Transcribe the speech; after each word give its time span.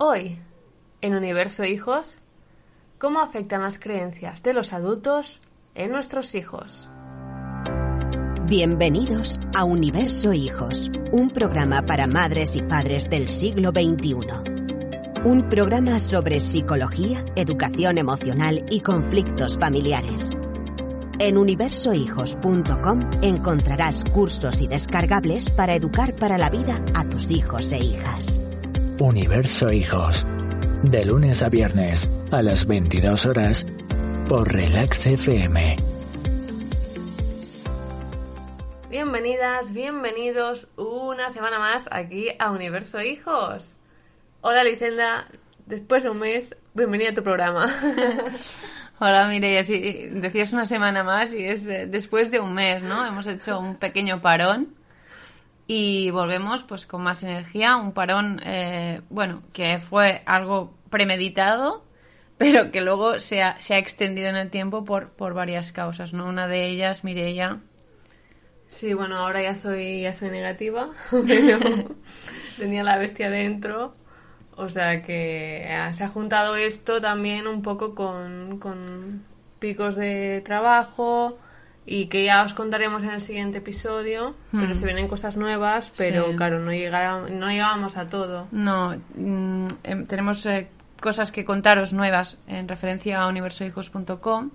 Hoy, 0.00 0.38
en 1.00 1.16
Universo 1.16 1.64
Hijos, 1.64 2.20
¿cómo 2.98 3.18
afectan 3.18 3.62
las 3.62 3.80
creencias 3.80 4.44
de 4.44 4.52
los 4.52 4.72
adultos 4.72 5.40
en 5.74 5.90
nuestros 5.90 6.36
hijos? 6.36 6.88
Bienvenidos 8.46 9.40
a 9.56 9.64
Universo 9.64 10.32
Hijos, 10.32 10.88
un 11.10 11.30
programa 11.30 11.82
para 11.82 12.06
madres 12.06 12.54
y 12.54 12.62
padres 12.62 13.10
del 13.10 13.26
siglo 13.26 13.70
XXI. 13.70 14.14
Un 15.24 15.48
programa 15.48 15.98
sobre 15.98 16.38
psicología, 16.38 17.24
educación 17.34 17.98
emocional 17.98 18.66
y 18.70 18.82
conflictos 18.82 19.58
familiares. 19.58 20.30
En 21.18 21.36
universohijos.com 21.36 23.10
encontrarás 23.22 24.04
cursos 24.04 24.62
y 24.62 24.68
descargables 24.68 25.50
para 25.50 25.74
educar 25.74 26.14
para 26.14 26.38
la 26.38 26.50
vida 26.50 26.84
a 26.94 27.02
tus 27.02 27.32
hijos 27.32 27.72
e 27.72 27.78
hijas. 27.80 28.38
Universo 29.00 29.72
Hijos. 29.72 30.26
De 30.82 31.04
lunes 31.04 31.42
a 31.42 31.48
viernes 31.48 32.08
a 32.32 32.42
las 32.42 32.66
22 32.66 33.26
horas 33.26 33.64
por 34.28 34.52
Relax 34.52 35.06
FM. 35.06 35.76
Bienvenidas, 38.90 39.72
bienvenidos 39.72 40.66
una 40.76 41.30
semana 41.30 41.60
más 41.60 41.88
aquí 41.92 42.30
a 42.40 42.50
Universo 42.50 43.00
Hijos. 43.00 43.76
Hola 44.40 44.64
Lisenda, 44.64 45.28
después 45.66 46.02
de 46.02 46.10
un 46.10 46.18
mes, 46.18 46.56
bienvenida 46.74 47.10
a 47.10 47.14
tu 47.14 47.22
programa. 47.22 47.72
Hola 48.98 49.28
Mireia, 49.28 49.62
sí, 49.62 50.08
decías 50.10 50.52
una 50.52 50.66
semana 50.66 51.04
más 51.04 51.32
y 51.34 51.44
es 51.44 51.68
eh, 51.68 51.86
después 51.86 52.32
de 52.32 52.40
un 52.40 52.52
mes, 52.52 52.82
¿no? 52.82 53.06
Hemos 53.06 53.28
hecho 53.28 53.60
un 53.60 53.76
pequeño 53.76 54.20
parón 54.20 54.77
y 55.70 56.10
volvemos 56.10 56.62
pues 56.62 56.86
con 56.86 57.02
más 57.02 57.22
energía, 57.22 57.76
un 57.76 57.92
parón, 57.92 58.40
eh, 58.42 59.02
bueno, 59.10 59.42
que 59.52 59.78
fue 59.78 60.22
algo 60.24 60.72
premeditado, 60.88 61.84
pero 62.38 62.72
que 62.72 62.80
luego 62.80 63.20
se 63.20 63.42
ha, 63.42 63.60
se 63.60 63.74
ha 63.74 63.78
extendido 63.78 64.28
en 64.30 64.36
el 64.36 64.50
tiempo 64.50 64.84
por, 64.84 65.10
por 65.10 65.34
varias 65.34 65.70
causas, 65.70 66.14
¿no? 66.14 66.26
Una 66.26 66.48
de 66.48 66.66
ellas, 66.66 67.04
Mireia. 67.04 67.60
Sí, 68.66 68.94
bueno, 68.94 69.16
ahora 69.16 69.42
ya 69.42 69.56
soy, 69.56 70.02
ya 70.02 70.14
soy 70.14 70.30
negativa, 70.30 70.90
pero 71.10 71.58
tenía 72.58 72.82
la 72.82 72.96
bestia 72.96 73.28
dentro. 73.30 73.94
O 74.56 74.70
sea 74.70 75.02
que 75.02 75.64
eh, 75.64 75.92
se 75.92 76.02
ha 76.02 76.08
juntado 76.08 76.56
esto 76.56 76.98
también 76.98 77.46
un 77.46 77.62
poco 77.62 77.94
con, 77.94 78.58
con 78.58 79.22
picos 79.58 79.96
de 79.96 80.42
trabajo, 80.44 81.38
y 81.90 82.06
que 82.06 82.22
ya 82.24 82.42
os 82.42 82.52
contaremos 82.52 83.02
en 83.02 83.10
el 83.10 83.20
siguiente 83.22 83.58
episodio, 83.58 84.34
pero 84.52 84.74
se 84.74 84.84
vienen 84.84 85.08
cosas 85.08 85.36
nuevas, 85.36 85.90
pero 85.96 86.30
Sí. 86.30 86.36
claro, 86.36 86.60
no, 86.60 86.70
llegará, 86.70 87.20
no 87.28 87.48
llegábamos 87.50 87.96
a 87.96 88.06
todo. 88.06 88.46
No, 88.52 88.94
mm, 89.16 89.66
em, 89.84 90.06
tenemos 90.06 90.44
eh, 90.46 90.68
cosas 91.00 91.32
que 91.32 91.44
contaros 91.44 91.92
nuevas 91.94 92.36
en 92.46 92.68
referencia 92.68 93.22
a 93.22 93.28
universohijos.com 93.28 94.50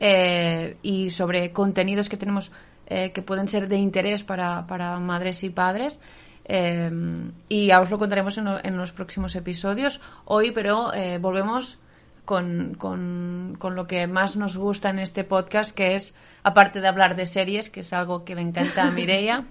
eh, 0.00 0.76
y 0.82 1.10
sobre 1.10 1.52
contenidos 1.52 2.08
que 2.08 2.16
tenemos 2.16 2.52
eh, 2.86 3.10
que 3.12 3.22
pueden 3.22 3.48
ser 3.48 3.68
de 3.68 3.76
interés 3.76 4.22
para, 4.22 4.66
para 4.66 4.98
madres 4.98 5.42
y 5.44 5.50
padres. 5.50 6.00
eh, 6.46 6.90
y 7.48 7.66
ya 7.66 7.80
os 7.80 7.90
lo 7.90 7.98
contaremos 7.98 8.38
en, 8.38 8.44
lo- 8.46 8.64
en 8.64 8.76
los 8.78 8.92
próximos 8.92 9.34
episodios. 9.36 10.00
Hoy, 10.24 10.52
pero 10.52 10.94
eh, 10.94 11.18
volvemos 11.18 11.78
con, 12.24 12.74
con- 12.78 13.56
con 13.58 13.74
lo 13.74 13.86
que 13.86 14.06
más 14.06 14.36
nos 14.36 14.56
gusta 14.56 14.88
en 14.90 14.98
este 15.00 15.24
podcast, 15.24 15.74
que 15.76 15.94
es, 15.94 16.14
aparte 16.48 16.80
de 16.80 16.88
hablar 16.88 17.16
de 17.16 17.26
series, 17.26 17.70
que 17.70 17.80
es 17.80 17.92
algo 17.92 18.24
que 18.24 18.34
le 18.34 18.42
encanta 18.42 18.84
a 18.84 18.90
Mireia, 18.90 19.44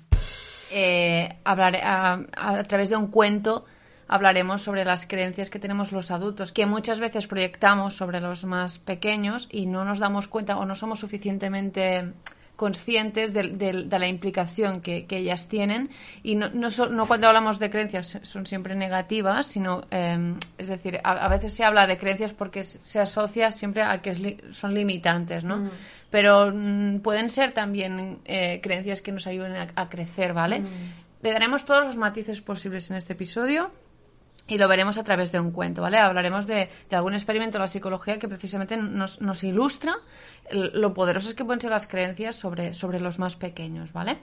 eh, 0.70 1.28
hablar, 1.44 1.76
a, 1.82 2.20
a 2.36 2.62
través 2.64 2.90
de 2.90 2.96
un 2.96 3.08
cuento 3.08 3.64
hablaremos 4.08 4.62
sobre 4.62 4.84
las 4.84 5.06
creencias 5.06 5.50
que 5.50 5.58
tenemos 5.58 5.92
los 5.92 6.10
adultos, 6.10 6.52
que 6.52 6.66
muchas 6.66 7.00
veces 7.00 7.26
proyectamos 7.26 7.96
sobre 7.96 8.20
los 8.20 8.44
más 8.44 8.78
pequeños 8.78 9.48
y 9.50 9.66
no 9.66 9.84
nos 9.84 9.98
damos 9.98 10.28
cuenta 10.28 10.58
o 10.58 10.64
no 10.64 10.74
somos 10.76 11.00
suficientemente 11.00 12.12
conscientes 12.56 13.32
de, 13.34 13.42
de- 13.50 13.84
de 13.84 13.98
la 13.98 14.08
implicación 14.08 14.80
que, 14.80 15.04
que 15.06 15.18
ellas 15.18 15.46
tienen 15.48 15.90
y 16.22 16.34
no, 16.36 16.48
no, 16.54 16.70
so- 16.70 16.88
no 16.88 17.06
cuando 17.06 17.26
hablamos 17.28 17.58
de 17.58 17.68
creencias 17.70 18.18
son 18.22 18.46
siempre 18.46 18.74
negativas 18.74 19.46
sino 19.46 19.82
eh, 19.90 20.34
es 20.58 20.68
decir 20.68 20.98
a, 21.04 21.12
a 21.12 21.28
veces 21.28 21.52
se 21.52 21.64
habla 21.64 21.86
de 21.86 21.98
creencias 21.98 22.32
porque 22.32 22.64
se 22.64 22.98
asocia 22.98 23.52
siempre 23.52 23.82
a 23.82 24.00
que 24.00 24.14
li- 24.14 24.38
son 24.52 24.74
limitantes 24.74 25.44
¿no? 25.44 25.68
pero 26.10 26.50
mm, 26.52 27.00
pueden 27.00 27.28
ser 27.30 27.52
también 27.52 28.18
eh, 28.24 28.60
creencias 28.62 29.02
que 29.02 29.12
nos 29.12 29.26
ayuden 29.26 29.54
a, 29.56 29.66
a 29.76 29.88
crecer 29.90 30.32
¿vale? 30.32 30.62
le 31.22 31.32
daremos 31.32 31.64
todos 31.66 31.84
los 31.84 31.96
matices 31.96 32.40
posibles 32.40 32.90
en 32.90 32.96
este 32.96 33.12
episodio 33.12 33.70
y 34.48 34.58
lo 34.58 34.68
veremos 34.68 34.98
a 34.98 35.04
través 35.04 35.32
de 35.32 35.40
un 35.40 35.50
cuento, 35.50 35.82
¿vale? 35.82 35.98
Hablaremos 35.98 36.46
de, 36.46 36.68
de 36.88 36.96
algún 36.96 37.14
experimento 37.14 37.58
de 37.58 37.62
la 37.62 37.68
psicología 37.68 38.18
que 38.18 38.28
precisamente 38.28 38.76
nos, 38.76 39.20
nos 39.20 39.42
ilustra 39.42 39.96
lo 40.50 40.94
poderosas 40.94 41.34
que 41.34 41.44
pueden 41.44 41.60
ser 41.60 41.70
las 41.70 41.86
creencias 41.86 42.36
sobre, 42.36 42.72
sobre 42.74 43.00
los 43.00 43.18
más 43.18 43.36
pequeños, 43.36 43.92
¿vale? 43.92 44.18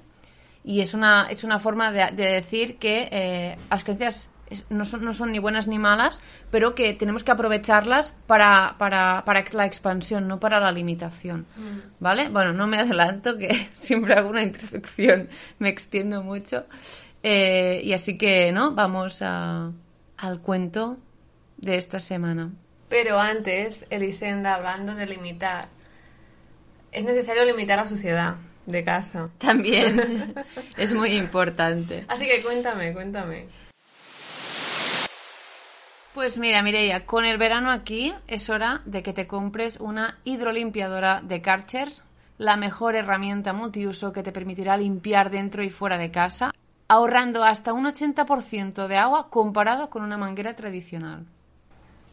Y 0.63 0.79
es 0.79 0.93
una, 0.93 1.27
es 1.29 1.43
una 1.43 1.59
forma 1.59 1.91
de, 1.91 2.11
de 2.11 2.31
decir 2.31 2.77
que 2.77 3.09
eh, 3.11 3.57
las 3.69 3.83
creencias 3.83 4.29
no 4.69 4.85
son, 4.85 5.03
no 5.03 5.13
son 5.13 5.31
ni 5.31 5.39
buenas 5.39 5.67
ni 5.67 5.79
malas, 5.79 6.21
pero 6.51 6.75
que 6.75 6.93
tenemos 6.93 7.23
que 7.23 7.31
aprovecharlas 7.31 8.15
para, 8.27 8.75
para, 8.77 9.23
para 9.25 9.43
la 9.53 9.65
expansión, 9.65 10.27
no 10.27 10.39
para 10.39 10.59
la 10.59 10.71
limitación, 10.71 11.45
¿vale? 11.99 12.29
Bueno, 12.29 12.53
no 12.53 12.67
me 12.67 12.77
adelanto, 12.77 13.37
que 13.37 13.49
siempre 13.73 14.13
hago 14.13 14.29
una 14.29 14.43
introducción, 14.43 15.29
me 15.59 15.69
extiendo 15.69 16.23
mucho. 16.23 16.65
Eh, 17.23 17.81
y 17.83 17.93
así 17.93 18.17
que, 18.17 18.51
¿no? 18.51 18.71
Vamos 18.71 19.21
a, 19.21 19.71
al 20.17 20.41
cuento 20.41 20.97
de 21.57 21.77
esta 21.77 21.99
semana. 21.99 22.51
Pero 22.89 23.19
antes, 23.19 23.85
Elisenda, 23.89 24.55
hablando 24.55 24.93
de 24.95 25.05
limitar, 25.05 25.65
es 26.91 27.03
necesario 27.03 27.43
limitar 27.45 27.79
la 27.79 27.87
suciedad 27.87 28.35
de 28.65 28.83
casa. 28.83 29.29
También 29.37 30.33
es 30.77 30.93
muy 30.93 31.15
importante. 31.15 32.05
Así 32.07 32.25
que 32.25 32.41
cuéntame, 32.41 32.93
cuéntame. 32.93 33.47
Pues 36.13 36.37
mira, 36.37 36.61
Mireia, 36.61 37.07
con 37.07 37.25
el 37.25 37.39
verano 37.39 37.71
aquí 37.71 38.13
es 38.27 38.51
hora 38.51 38.83
de 38.85 39.01
que 39.01 39.13
te 39.13 39.25
compres 39.25 39.79
una 39.79 40.19
hidrolimpiadora 40.23 41.21
de 41.23 41.41
Karcher, 41.41 41.91
la 42.37 42.55
mejor 42.55 42.95
herramienta 42.95 43.51
multiuso 43.51 44.13
que 44.13 44.21
te 44.21 44.31
permitirá 44.31 44.77
limpiar 44.77 45.31
dentro 45.31 45.63
y 45.63 45.71
fuera 45.71 45.97
de 45.97 46.11
casa, 46.11 46.53
ahorrando 46.87 47.43
hasta 47.43 47.73
un 47.73 47.85
80% 47.85 48.87
de 48.87 48.97
agua 48.97 49.29
comparado 49.29 49.89
con 49.89 50.03
una 50.03 50.17
manguera 50.17 50.55
tradicional. 50.55 51.25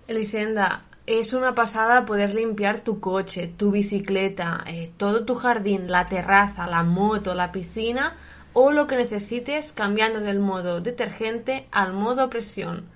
Elisenda, 0.06 0.82
es 1.06 1.32
una 1.32 1.54
pasada 1.54 2.04
poder 2.04 2.34
limpiar 2.34 2.80
tu 2.80 3.00
coche, 3.00 3.48
tu 3.48 3.70
bicicleta, 3.70 4.62
eh, 4.66 4.92
todo 4.96 5.24
tu 5.24 5.34
jardín, 5.34 5.90
la 5.90 6.06
terraza, 6.06 6.66
la 6.66 6.82
moto, 6.82 7.34
la 7.34 7.52
piscina 7.52 8.14
o 8.52 8.72
lo 8.72 8.86
que 8.86 8.96
necesites 8.96 9.72
cambiando 9.72 10.20
del 10.20 10.40
modo 10.40 10.80
detergente 10.80 11.66
al 11.70 11.92
modo 11.92 12.30
presión. 12.30 12.86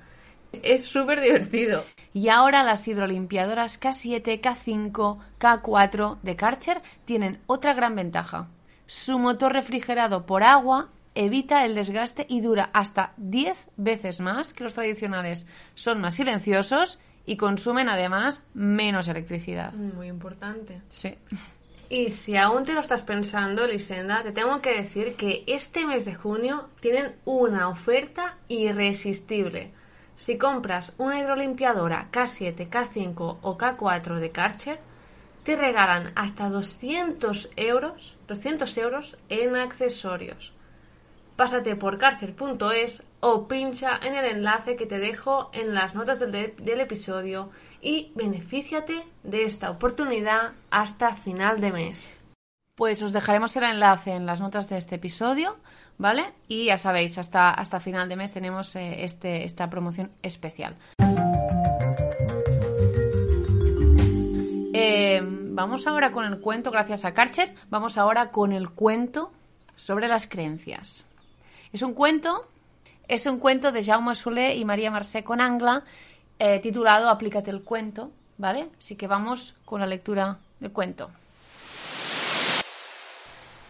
Es 0.63 0.85
súper 0.85 1.21
divertido. 1.21 1.83
Y 2.13 2.29
ahora 2.29 2.63
las 2.63 2.87
hidrolimpiadoras 2.87 3.81
K7, 3.81 4.41
K5, 4.41 5.19
K4 5.41 6.19
de 6.23 6.37
Karcher 6.37 6.83
tienen 7.05 7.41
otra 7.47 7.75
gran 7.75 7.97
ventaja. 7.97 8.49
Su 8.87 9.19
motor 9.19 9.53
refrigerado 9.53 10.27
por 10.27 10.45
agua 10.45 10.89
evita 11.15 11.65
el 11.65 11.75
desgaste 11.75 12.27
y 12.29 12.41
dura 12.41 12.71
hasta 12.73 13.13
10 13.17 13.69
veces 13.77 14.21
más 14.21 14.53
que 14.53 14.65
los 14.65 14.75
tradicionales. 14.75 15.47
Son 15.75 16.01
más 16.01 16.15
silenciosos 16.15 16.99
y 17.27 17.37
consumen 17.37 17.89
además 17.89 18.43
menos 18.55 19.09
electricidad. 19.09 19.73
Muy 19.73 20.09
importante. 20.09 20.81
Sí. 20.91 21.15
Y 21.89 22.11
si 22.11 22.37
aún 22.37 22.65
te 22.65 22.73
lo 22.73 22.81
estás 22.81 23.03
pensando, 23.03 23.67
Lisenda, 23.67 24.23
te 24.23 24.33
tengo 24.33 24.61
que 24.61 24.75
decir 24.75 25.15
que 25.17 25.45
este 25.47 25.87
mes 25.87 26.05
de 26.05 26.15
junio 26.15 26.69
tienen 26.81 27.15
una 27.25 27.69
oferta 27.69 28.37
irresistible. 28.49 29.71
Si 30.17 30.39
compras 30.39 30.93
una 30.97 31.21
hidrolimpiadora 31.21 32.09
K7, 32.11 32.69
K5 32.69 33.39
o 33.43 33.59
K4 33.59 34.19
de 34.19 34.31
Karcher, 34.31 34.81
te 35.43 35.57
regalan 35.57 36.13
hasta 36.15 36.49
200 36.49 37.51
euros, 37.57 38.17
200 38.29 38.77
euros 38.79 39.17
en 39.29 39.57
accesorios. 39.57 40.55
Pásate 41.37 41.75
por 41.75 41.99
karcher.es 41.99 43.03
o 43.21 43.49
pincha 43.49 43.99
en 44.03 44.15
el 44.15 44.25
enlace 44.25 44.77
que 44.77 44.87
te 44.87 44.99
dejo 44.99 45.51
en 45.53 45.75
las 45.75 45.95
notas 45.95 46.21
del, 46.21 46.55
del 46.57 46.81
episodio 46.81 47.51
y 47.81 48.13
benefíciate 48.15 49.03
de 49.25 49.45
esta 49.45 49.71
oportunidad 49.71 50.53
hasta 50.71 51.15
final 51.15 51.61
de 51.61 51.73
mes. 51.73 52.15
Pues 52.77 53.03
os 53.03 53.13
dejaremos 53.13 53.57
el 53.57 53.65
enlace 53.65 54.13
en 54.13 54.27
las 54.27 54.41
notas 54.41 54.69
de 54.69 54.77
este 54.77 54.97
episodio, 54.97 55.57
¿vale? 55.99 56.25
Y 56.49 56.67
ya 56.67 56.79
sabéis, 56.79 57.19
hasta, 57.19 57.51
hasta 57.51 57.81
final 57.81 58.09
de 58.09 58.17
mes 58.17 58.31
tenemos 58.31 58.75
eh, 58.77 59.05
este, 59.05 59.45
esta 59.45 59.69
promoción 59.71 60.13
especial. 60.23 60.77
Eh, 64.73 65.21
vamos 65.23 65.87
ahora 65.87 66.11
con 66.11 66.25
el 66.25 66.41
cuento, 66.41 66.71
gracias 66.71 67.05
a 67.05 67.15
Karcher, 67.15 67.55
vamos 67.71 67.97
ahora 67.97 68.31
con 68.31 68.53
el 68.53 68.71
cuento 68.71 69.33
sobre 69.77 70.09
las 70.09 70.27
creencias. 70.27 71.07
Es 71.75 71.83
un 71.83 71.93
cuento 71.93 72.43
Es 73.09 73.27
un 73.27 73.41
cuento 73.41 73.73
de 73.73 73.83
Jaume 73.83 74.15
Soler 74.15 74.57
y 74.57 74.65
María 74.65 74.93
Marcé 74.93 75.25
Conangla 75.25 75.83
eh, 76.39 76.61
titulado 76.61 77.09
Aplícate 77.09 77.51
el 77.51 77.65
cuento, 77.65 78.13
¿vale? 78.39 78.69
Así 78.79 78.95
que 78.95 79.09
vamos 79.09 79.57
con 79.65 79.81
la 79.81 79.87
lectura 79.89 80.39
del 80.61 80.71
cuento. 80.71 81.11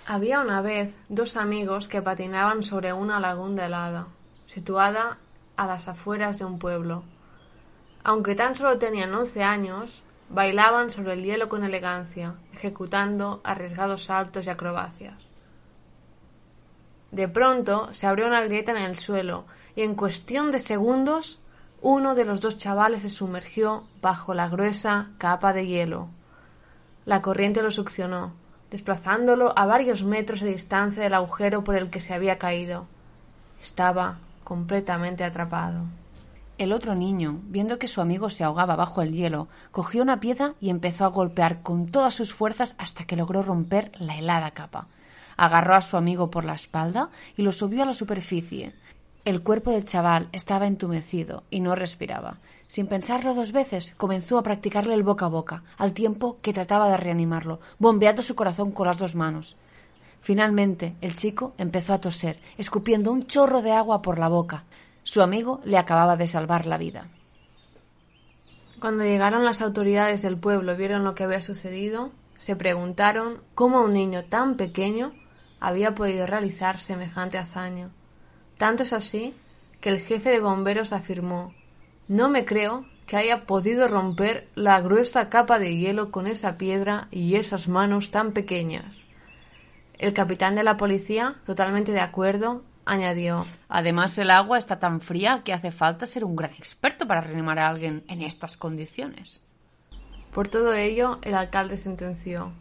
Había 0.06 0.40
una 0.40 0.60
vez 0.60 0.94
dos 1.08 1.38
amigos 1.38 1.88
que 1.88 2.02
patinaban 2.02 2.62
sobre 2.62 2.92
una 2.92 3.20
laguna 3.20 3.64
helada, 3.64 4.06
situada 4.44 5.16
a 5.56 5.66
las 5.66 5.88
afueras 5.88 6.38
de 6.38 6.44
un 6.44 6.58
pueblo. 6.58 7.04
Aunque 8.02 8.34
tan 8.34 8.54
solo 8.54 8.76
tenían 8.76 9.14
once 9.14 9.42
años, 9.42 10.04
bailaban 10.28 10.90
sobre 10.90 11.14
el 11.14 11.22
hielo 11.22 11.48
con 11.48 11.64
elegancia, 11.64 12.34
ejecutando 12.52 13.40
arriesgados 13.44 14.04
saltos 14.04 14.46
y 14.46 14.50
acrobacias. 14.50 15.33
De 17.14 17.28
pronto 17.28 17.92
se 17.92 18.08
abrió 18.08 18.26
una 18.26 18.42
grieta 18.42 18.72
en 18.72 18.78
el 18.78 18.98
suelo 18.98 19.44
y 19.76 19.82
en 19.82 19.94
cuestión 19.94 20.50
de 20.50 20.58
segundos 20.58 21.40
uno 21.80 22.16
de 22.16 22.24
los 22.24 22.40
dos 22.40 22.58
chavales 22.58 23.02
se 23.02 23.10
sumergió 23.10 23.84
bajo 24.02 24.34
la 24.34 24.48
gruesa 24.48 25.10
capa 25.18 25.52
de 25.52 25.66
hielo. 25.68 26.08
La 27.04 27.22
corriente 27.22 27.62
lo 27.62 27.70
succionó 27.70 28.32
desplazándolo 28.74 29.56
a 29.56 29.66
varios 29.66 30.02
metros 30.02 30.40
de 30.40 30.50
distancia 30.50 31.04
del 31.04 31.14
agujero 31.14 31.62
por 31.62 31.76
el 31.76 31.88
que 31.88 32.00
se 32.00 32.12
había 32.12 32.38
caído. 32.38 32.88
Estaba 33.60 34.18
completamente 34.42 35.22
atrapado. 35.22 35.84
El 36.58 36.72
otro 36.72 36.96
niño, 36.96 37.38
viendo 37.44 37.78
que 37.78 37.86
su 37.86 38.00
amigo 38.00 38.28
se 38.30 38.42
ahogaba 38.42 38.74
bajo 38.74 39.00
el 39.02 39.12
hielo, 39.12 39.46
cogió 39.70 40.02
una 40.02 40.18
piedra 40.18 40.54
y 40.60 40.70
empezó 40.70 41.04
a 41.04 41.10
golpear 41.10 41.62
con 41.62 41.86
todas 41.86 42.14
sus 42.14 42.34
fuerzas 42.34 42.74
hasta 42.76 43.04
que 43.04 43.14
logró 43.14 43.44
romper 43.44 43.92
la 44.00 44.18
helada 44.18 44.50
capa. 44.50 44.88
Agarró 45.36 45.74
a 45.74 45.80
su 45.80 45.96
amigo 45.96 46.30
por 46.30 46.44
la 46.44 46.54
espalda 46.54 47.10
y 47.36 47.42
lo 47.42 47.52
subió 47.52 47.82
a 47.82 47.86
la 47.86 47.94
superficie. 47.94 48.72
El 49.24 49.42
cuerpo 49.42 49.70
del 49.70 49.84
chaval 49.84 50.28
estaba 50.32 50.66
entumecido 50.66 51.44
y 51.48 51.60
no 51.60 51.74
respiraba. 51.74 52.38
Sin 52.66 52.86
pensarlo 52.86 53.34
dos 53.34 53.52
veces, 53.52 53.94
comenzó 53.96 54.36
a 54.36 54.42
practicarle 54.42 54.94
el 54.94 55.02
boca 55.02 55.26
a 55.26 55.28
boca, 55.28 55.62
al 55.78 55.92
tiempo 55.92 56.38
que 56.42 56.52
trataba 56.52 56.90
de 56.90 56.96
reanimarlo, 56.96 57.60
bombeando 57.78 58.20
su 58.20 58.34
corazón 58.34 58.72
con 58.72 58.86
las 58.86 58.98
dos 58.98 59.14
manos. 59.14 59.56
Finalmente, 60.20 60.94
el 61.00 61.14
chico 61.14 61.54
empezó 61.58 61.94
a 61.94 62.00
toser, 62.00 62.38
escupiendo 62.58 63.12
un 63.12 63.26
chorro 63.26 63.62
de 63.62 63.72
agua 63.72 64.02
por 64.02 64.18
la 64.18 64.28
boca. 64.28 64.64
Su 65.02 65.22
amigo 65.22 65.60
le 65.64 65.78
acababa 65.78 66.16
de 66.16 66.26
salvar 66.26 66.66
la 66.66 66.78
vida. 66.78 67.08
Cuando 68.80 69.04
llegaron 69.04 69.44
las 69.44 69.62
autoridades 69.62 70.20
del 70.22 70.36
pueblo 70.36 70.74
y 70.74 70.76
vieron 70.76 71.04
lo 71.04 71.14
que 71.14 71.24
había 71.24 71.40
sucedido, 71.40 72.10
se 72.36 72.56
preguntaron 72.56 73.40
cómo 73.54 73.82
un 73.82 73.94
niño 73.94 74.24
tan 74.24 74.56
pequeño 74.56 75.14
había 75.66 75.94
podido 75.94 76.26
realizar 76.26 76.78
semejante 76.78 77.38
hazaña. 77.38 77.88
Tanto 78.58 78.82
es 78.82 78.92
así 78.92 79.34
que 79.80 79.88
el 79.88 80.00
jefe 80.00 80.30
de 80.30 80.40
bomberos 80.40 80.92
afirmó 80.92 81.54
No 82.06 82.28
me 82.28 82.44
creo 82.44 82.84
que 83.06 83.16
haya 83.16 83.46
podido 83.46 83.88
romper 83.88 84.48
la 84.54 84.80
gruesa 84.80 85.28
capa 85.28 85.58
de 85.58 85.76
hielo 85.76 86.10
con 86.10 86.26
esa 86.26 86.56
piedra 86.58 87.08
y 87.10 87.36
esas 87.36 87.68
manos 87.68 88.10
tan 88.10 88.32
pequeñas. 88.32 89.04
El 89.98 90.12
capitán 90.12 90.54
de 90.54 90.64
la 90.64 90.76
policía, 90.76 91.36
totalmente 91.46 91.92
de 91.92 92.00
acuerdo, 92.00 92.62
añadió 92.84 93.46
Además 93.68 94.18
el 94.18 94.30
agua 94.30 94.58
está 94.58 94.78
tan 94.78 95.00
fría 95.00 95.42
que 95.44 95.54
hace 95.54 95.72
falta 95.72 96.06
ser 96.06 96.24
un 96.24 96.36
gran 96.36 96.52
experto 96.52 97.06
para 97.06 97.22
reanimar 97.22 97.58
a 97.58 97.68
alguien 97.68 98.04
en 98.08 98.20
estas 98.20 98.56
condiciones. 98.56 99.40
Por 100.32 100.48
todo 100.48 100.74
ello, 100.74 101.20
el 101.22 101.34
alcalde 101.34 101.76
sentenció 101.78 102.52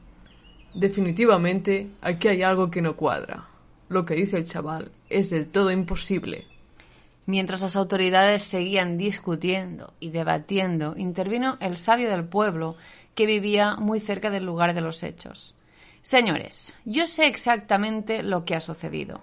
Definitivamente, 0.73 1.89
aquí 2.01 2.27
hay 2.27 2.43
algo 2.43 2.71
que 2.71 2.81
no 2.81 2.95
cuadra. 2.95 3.45
Lo 3.89 4.05
que 4.05 4.15
dice 4.15 4.37
el 4.37 4.45
chaval 4.45 4.91
es 5.09 5.29
del 5.29 5.47
todo 5.47 5.69
imposible. 5.71 6.47
Mientras 7.25 7.61
las 7.61 7.75
autoridades 7.75 8.43
seguían 8.43 8.97
discutiendo 8.97 9.93
y 9.99 10.09
debatiendo, 10.09 10.95
intervino 10.97 11.57
el 11.61 11.77
sabio 11.77 12.09
del 12.09 12.25
pueblo, 12.25 12.75
que 13.15 13.25
vivía 13.25 13.75
muy 13.75 13.99
cerca 13.99 14.29
del 14.29 14.45
lugar 14.45 14.73
de 14.73 14.81
los 14.81 15.03
hechos. 15.03 15.55
Señores, 16.01 16.73
yo 16.83 17.05
sé 17.05 17.27
exactamente 17.27 18.23
lo 18.23 18.43
que 18.43 18.55
ha 18.55 18.59
sucedido. 18.59 19.21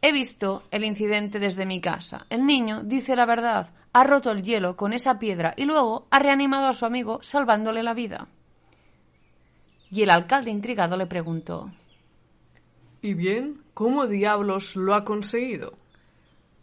He 0.00 0.12
visto 0.12 0.62
el 0.70 0.84
incidente 0.84 1.38
desde 1.38 1.66
mi 1.66 1.80
casa. 1.80 2.24
El 2.30 2.46
niño 2.46 2.82
dice 2.82 3.16
la 3.16 3.26
verdad, 3.26 3.68
ha 3.92 4.04
roto 4.04 4.30
el 4.30 4.42
hielo 4.42 4.76
con 4.76 4.94
esa 4.94 5.18
piedra 5.18 5.52
y 5.56 5.64
luego 5.64 6.06
ha 6.10 6.18
reanimado 6.18 6.68
a 6.68 6.74
su 6.74 6.86
amigo 6.86 7.18
salvándole 7.22 7.82
la 7.82 7.92
vida. 7.92 8.28
Y 9.90 10.02
el 10.02 10.10
alcalde 10.10 10.50
intrigado 10.50 10.96
le 10.96 11.06
preguntó 11.06 11.70
¿Y 13.02 13.14
bien? 13.14 13.62
¿Cómo 13.74 14.06
diablos 14.06 14.76
lo 14.76 14.94
ha 14.94 15.04
conseguido? 15.04 15.74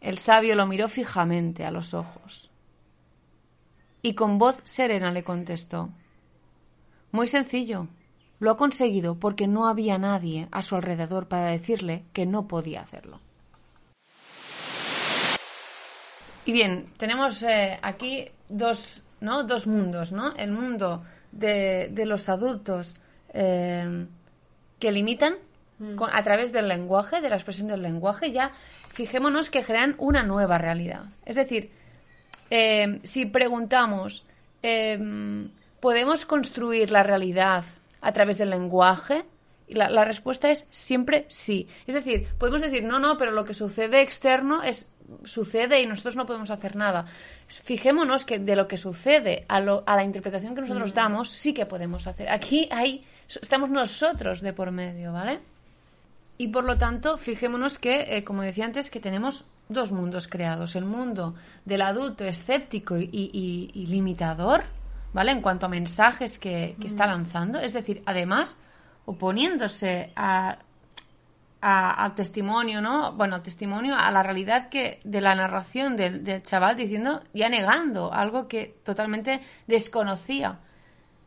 El 0.02 0.18
sabio 0.18 0.56
lo 0.56 0.68
miró 0.68 0.88
fijamente 0.88 1.66
a 1.66 1.72
los 1.72 1.94
ojos 1.94 2.48
y 4.02 4.14
con 4.14 4.38
voz 4.38 4.62
serena 4.64 5.12
le 5.12 5.24
contestó 5.24 5.90
Muy 7.12 7.28
sencillo. 7.28 7.88
Lo 8.40 8.52
ha 8.52 8.58
conseguido 8.58 9.16
porque 9.16 9.48
no 9.48 9.68
había 9.68 9.98
nadie 9.98 10.48
a 10.52 10.62
su 10.62 10.76
alrededor 10.76 11.28
para 11.28 11.48
decirle 11.48 12.06
que 12.14 12.28
no 12.28 12.48
podía 12.48 12.82
hacerlo. 12.82 13.20
Y 16.46 16.52
bien, 16.52 16.94
tenemos 16.98 17.42
eh, 17.44 17.80
aquí 17.82 18.30
dos, 18.48 19.02
¿no? 19.20 19.44
dos 19.44 19.66
mundos, 19.66 20.12
¿no? 20.12 20.36
El 20.36 20.52
mundo 20.52 21.04
de, 21.32 21.90
de 21.92 22.06
los 22.06 22.30
adultos 22.30 22.96
eh, 23.38 24.06
que 24.80 24.92
limitan 24.92 25.36
Mm. 25.80 26.02
a 26.12 26.24
través 26.24 26.52
del 26.52 26.68
lenguaje, 26.68 27.22
de 27.22 27.30
la 27.30 27.36
expresión 27.36 27.68
del 27.68 27.84
lenguaje, 27.84 28.32
ya 28.32 28.52
fijémonos 28.92 29.52
que 29.52 29.64
crean 29.64 29.96
una 30.00 30.24
nueva 30.24 30.58
realidad. 30.58 31.06
Es 31.24 31.36
decir, 31.36 31.70
eh, 32.50 33.00
si 33.04 33.28
preguntamos, 33.28 34.26
em, 34.64 35.52
¿podemos 35.80 36.26
construir 36.26 36.90
la 36.90 37.04
realidad 37.04 37.64
a 38.02 38.12
través 38.12 38.40
del 38.40 38.50
lenguaje? 38.50 39.26
Y 39.68 39.76
la, 39.76 39.90
la, 39.90 40.04
respuesta 40.04 40.50
es 40.50 40.66
siempre 40.72 41.26
sí. 41.28 41.68
Es 41.86 41.94
decir, 41.94 42.28
podemos 42.40 42.62
decir, 42.62 42.84
no, 42.84 43.00
no, 43.00 43.18
pero 43.18 43.32
lo 43.32 43.44
que 43.46 43.54
sucede 43.54 44.02
externo 44.02 44.64
es 44.64 44.90
sucede 45.24 45.82
y 45.82 45.86
nosotros 45.86 46.16
no 46.16 46.26
podemos 46.26 46.50
hacer 46.50 46.76
nada. 46.76 47.06
Fijémonos 47.48 48.26
que 48.26 48.40
de 48.40 48.56
lo 48.56 48.68
que 48.68 48.78
sucede 48.78 49.46
a, 49.48 49.60
lo, 49.60 49.84
a 49.86 49.96
la 49.96 50.04
interpretación 50.04 50.56
que 50.56 50.62
nosotros 50.62 50.92
mm. 50.92 50.96
damos, 50.96 51.30
sí 51.30 51.54
que 51.54 51.66
podemos 51.66 52.08
hacer. 52.08 52.30
Aquí 52.30 52.68
hay, 52.72 53.06
estamos 53.28 53.70
nosotros 53.70 54.42
de 54.42 54.54
por 54.54 54.72
medio, 54.72 55.14
¿vale? 55.14 55.40
Y 56.38 56.50
por 56.50 56.64
lo 56.66 56.78
tanto, 56.78 57.18
fijémonos 57.18 57.80
que, 57.80 58.18
eh, 58.18 58.24
como 58.24 58.44
decía 58.44 58.66
antes, 58.66 58.90
que 58.90 59.00
tenemos 59.00 59.46
dos 59.70 59.92
mundos 59.92 60.28
creados. 60.28 60.76
El 60.76 60.86
mundo 60.86 61.36
del 61.66 61.82
adulto 61.82 62.24
escéptico 62.24 62.98
y, 62.98 63.86
limitador, 63.88 64.66
¿vale? 65.14 65.32
En 65.32 65.42
cuanto 65.42 65.66
a 65.66 65.70
mensajes 65.70 66.38
que, 66.38 66.76
está 66.84 67.06
mm. 67.06 67.10
lanzando. 67.10 67.60
Es 67.60 67.74
decir, 67.74 68.02
además, 68.06 68.60
oponiéndose 69.06 70.12
a, 70.16 70.60
al 71.60 72.14
testimonio, 72.14 72.82
¿no? 72.82 73.14
Bueno, 73.14 73.36
al 73.36 73.42
testimonio, 73.42 73.96
a 73.96 74.12
la 74.12 74.22
realidad 74.22 74.70
que 74.70 75.00
de 75.04 75.22
la 75.22 75.34
narración 75.34 75.98
del, 75.98 76.24
del 76.24 76.44
chaval 76.44 76.78
diciendo, 76.78 77.24
ya 77.34 77.50
negando 77.50 78.14
algo 78.14 78.48
que 78.48 78.78
totalmente 78.84 79.42
desconocía, 79.66 80.60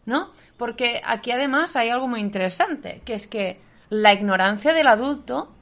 ¿no? 0.07 0.31
Porque 0.57 1.01
aquí 1.05 1.31
además 1.31 1.77
hay 1.77 1.89
algo 1.89 2.09
muy 2.09 2.21
interesante, 2.21 3.03
que 3.05 3.15
es 3.15 3.27
que 3.27 3.61
la 3.91 4.13
ignorancia 4.13 4.73
del 4.73 4.87
adulto 4.87 5.53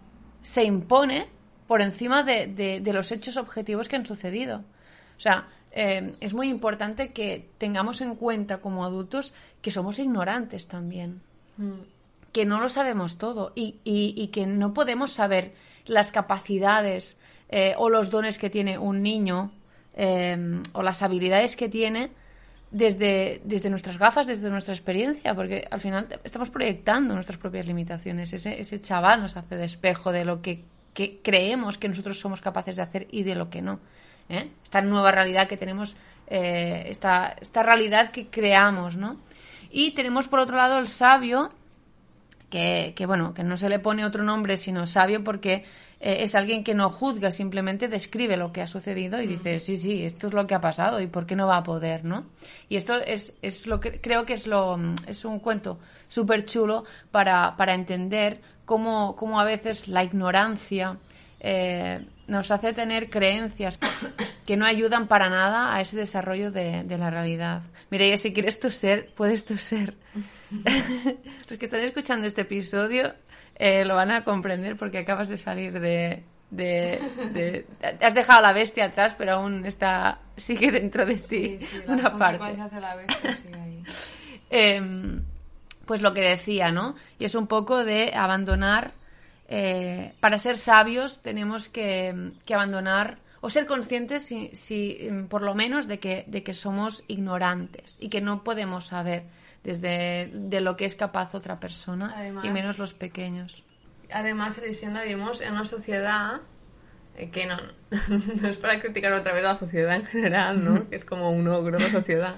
se 0.42 0.64
impone 0.64 1.28
por 1.66 1.82
encima 1.82 2.22
de, 2.22 2.82
los 2.92 3.12
hechos 3.12 3.36
objetivos 3.36 3.88
que 3.88 3.96
han 3.96 4.06
sucedido. 4.06 4.64
O 5.16 5.20
sea, 5.20 5.48
eh, 5.70 6.14
es 6.20 6.32
muy 6.32 6.48
importante 6.48 7.12
que 7.12 7.50
tengamos 7.58 8.00
en 8.00 8.14
cuenta 8.14 8.58
como 8.58 8.84
adultos 8.84 9.34
que 9.60 9.70
somos 9.70 9.98
ignorantes 9.98 10.66
también, 10.66 11.20
mm. 11.58 11.72
que 12.32 12.46
no 12.46 12.60
lo 12.60 12.68
sabemos 12.68 13.18
todo 13.18 13.52
y, 13.54 14.28
que 14.32 14.46
no 14.46 14.72
podemos 14.72 15.12
saber 15.12 15.52
las 15.84 16.10
capacidades 16.10 17.18
eh, 17.50 17.74
o 17.76 17.90
los 17.90 18.10
dones 18.10 18.38
que 18.38 18.50
tiene 18.50 18.78
un 18.78 19.02
niño 19.02 19.52
eh, 19.94 20.62
o 20.72 20.82
las 20.82 21.02
habilidades 21.02 21.56
que 21.56 21.68
tiene 21.68 22.10
desde, 22.70 23.40
desde 23.44 23.70
nuestras 23.70 23.98
gafas, 23.98 24.26
desde 24.26 24.50
nuestra 24.50 24.74
experiencia, 24.74 25.34
porque 25.34 25.66
al 25.70 25.80
final 25.80 26.06
estamos 26.22 26.50
proyectando 26.50 27.14
nuestras 27.14 27.38
propias 27.38 27.66
limitaciones. 27.66 28.32
Ese, 28.32 28.60
ese 28.60 28.80
chaval 28.80 29.22
nos 29.22 29.36
hace 29.36 29.56
de 29.56 29.64
espejo 29.64 30.12
de 30.12 30.24
lo 30.24 30.42
que, 30.42 30.64
creemos 31.22 31.78
que 31.78 31.88
nosotros 31.88 32.18
somos 32.18 32.40
capaces 32.40 32.76
de 32.76 32.82
hacer 32.82 33.06
y 33.10 33.22
de 33.22 33.36
lo 33.36 33.48
que 33.50 33.62
no. 33.62 33.78
¿eh? 34.28 34.50
Esta 34.62 34.80
nueva 34.80 35.12
realidad 35.12 35.48
que 35.48 35.56
tenemos, 35.56 35.96
eh, 36.26 36.84
esta, 36.88 37.36
esta 37.40 37.62
realidad 37.62 38.10
que 38.10 38.26
creamos, 38.26 38.96
¿no? 38.96 39.16
Y 39.70 39.92
tenemos 39.92 40.28
por 40.28 40.40
otro 40.40 40.56
lado 40.56 40.78
el 40.78 40.88
sabio, 40.88 41.50
que, 42.50 42.94
que 42.96 43.06
bueno, 43.06 43.32
que 43.32 43.44
no 43.44 43.56
se 43.56 43.68
le 43.68 43.78
pone 43.78 44.04
otro 44.04 44.24
nombre 44.24 44.56
sino 44.56 44.86
sabio 44.86 45.22
porque 45.22 45.64
eh, 46.00 46.18
es 46.20 46.34
alguien 46.34 46.62
que 46.62 46.74
no 46.74 46.90
juzga, 46.90 47.30
simplemente 47.32 47.88
describe 47.88 48.36
lo 48.36 48.52
que 48.52 48.62
ha 48.62 48.66
sucedido 48.66 49.20
y 49.20 49.26
dice, 49.26 49.58
sí, 49.58 49.76
sí, 49.76 50.04
esto 50.04 50.28
es 50.28 50.32
lo 50.32 50.46
que 50.46 50.54
ha 50.54 50.60
pasado 50.60 51.00
y 51.00 51.08
por 51.08 51.26
qué 51.26 51.34
no 51.34 51.48
va 51.48 51.56
a 51.56 51.62
poder, 51.62 52.04
¿no? 52.04 52.26
Y 52.68 52.76
esto 52.76 52.94
es, 52.94 53.36
es 53.42 53.66
lo 53.66 53.80
que 53.80 54.00
creo 54.00 54.24
que 54.24 54.34
es, 54.34 54.46
lo, 54.46 54.78
es 55.06 55.24
un 55.24 55.40
cuento 55.40 55.78
súper 56.06 56.44
chulo 56.46 56.84
para, 57.10 57.56
para 57.56 57.74
entender 57.74 58.40
cómo, 58.64 59.16
cómo, 59.16 59.40
a 59.40 59.44
veces 59.44 59.88
la 59.88 60.04
ignorancia 60.04 60.98
eh, 61.40 62.04
nos 62.28 62.50
hace 62.50 62.72
tener 62.72 63.10
creencias 63.10 63.78
que 64.46 64.56
no 64.56 64.66
ayudan 64.66 65.08
para 65.08 65.28
nada 65.28 65.74
a 65.74 65.80
ese 65.80 65.96
desarrollo 65.96 66.52
de, 66.52 66.84
la 66.96 67.10
realidad. 67.10 67.62
Mira, 67.90 68.16
si 68.18 68.32
quieres 68.32 68.60
toser, 68.60 69.10
puedes 69.16 69.44
toser. 69.44 69.96
Los 71.48 71.58
que 71.58 71.64
están 71.64 71.80
escuchando 71.80 72.26
este 72.26 72.42
episodio 72.42 73.14
eh, 73.58 73.84
lo 73.84 73.96
van 73.96 74.12
a 74.12 74.24
comprender 74.24 74.76
porque 74.76 74.98
acabas 74.98 75.28
de 75.28 75.36
salir 75.36 75.80
de, 75.80 76.22
de, 76.50 77.66
has 78.00 78.14
dejado 78.14 78.38
a 78.38 78.42
la 78.42 78.52
bestia 78.52 78.86
atrás, 78.86 79.14
pero 79.18 79.32
aún 79.34 79.66
está 79.66 80.20
sigue 80.36 80.70
dentro 80.70 81.04
de 81.04 81.16
ti 81.16 81.58
una 81.86 82.16
parte. 82.16 82.56
Em, 84.50 85.24
pues 85.84 86.00
lo 86.00 86.14
que 86.14 86.22
decía, 86.22 86.72
¿no? 86.72 86.94
Y 87.18 87.26
es 87.26 87.34
un 87.34 87.46
poco 87.46 87.84
de 87.84 88.14
abandonar. 88.14 88.92
Eh, 89.50 90.14
para 90.20 90.38
ser 90.38 90.56
sabios 90.56 91.20
tenemos 91.20 91.68
que, 91.68 92.32
abandonar 92.50 93.18
o 93.42 93.50
ser 93.50 93.66
conscientes, 93.66 94.24
si, 94.24 94.50
si, 94.54 94.96
em, 95.00 95.28
por 95.28 95.42
lo 95.42 95.54
menos, 95.54 95.86
de 95.86 95.98
que, 95.98 96.24
de 96.28 96.42
que 96.42 96.54
somos 96.54 97.04
ignorantes 97.08 97.96
y 98.00 98.08
que 98.08 98.22
no 98.22 98.42
podemos 98.42 98.86
saber 98.86 99.24
desde 99.64 100.30
de 100.32 100.60
lo 100.60 100.76
que 100.76 100.84
es 100.84 100.94
capaz 100.94 101.34
otra 101.34 101.60
persona 101.60 102.14
y 102.42 102.50
menos 102.50 102.78
los 102.78 102.94
pequeños 102.94 103.64
además, 104.12 104.58
Elisenda, 104.58 105.02
vivimos 105.02 105.40
en 105.40 105.52
una 105.52 105.64
sociedad 105.64 106.40
eh, 107.16 107.30
que 107.30 107.46
no, 107.46 107.56
no 108.42 108.48
es 108.48 108.58
para 108.58 108.80
criticar 108.80 109.12
otra 109.12 109.32
vez 109.32 109.44
a 109.44 109.48
la 109.48 109.56
sociedad 109.56 109.94
en 109.94 110.04
general, 110.04 110.64
¿no? 110.64 110.88
que 110.90 110.96
es 110.96 111.04
como 111.04 111.30
un 111.30 111.48
ogro 111.48 111.78
la 111.78 111.90
sociedad, 111.90 112.36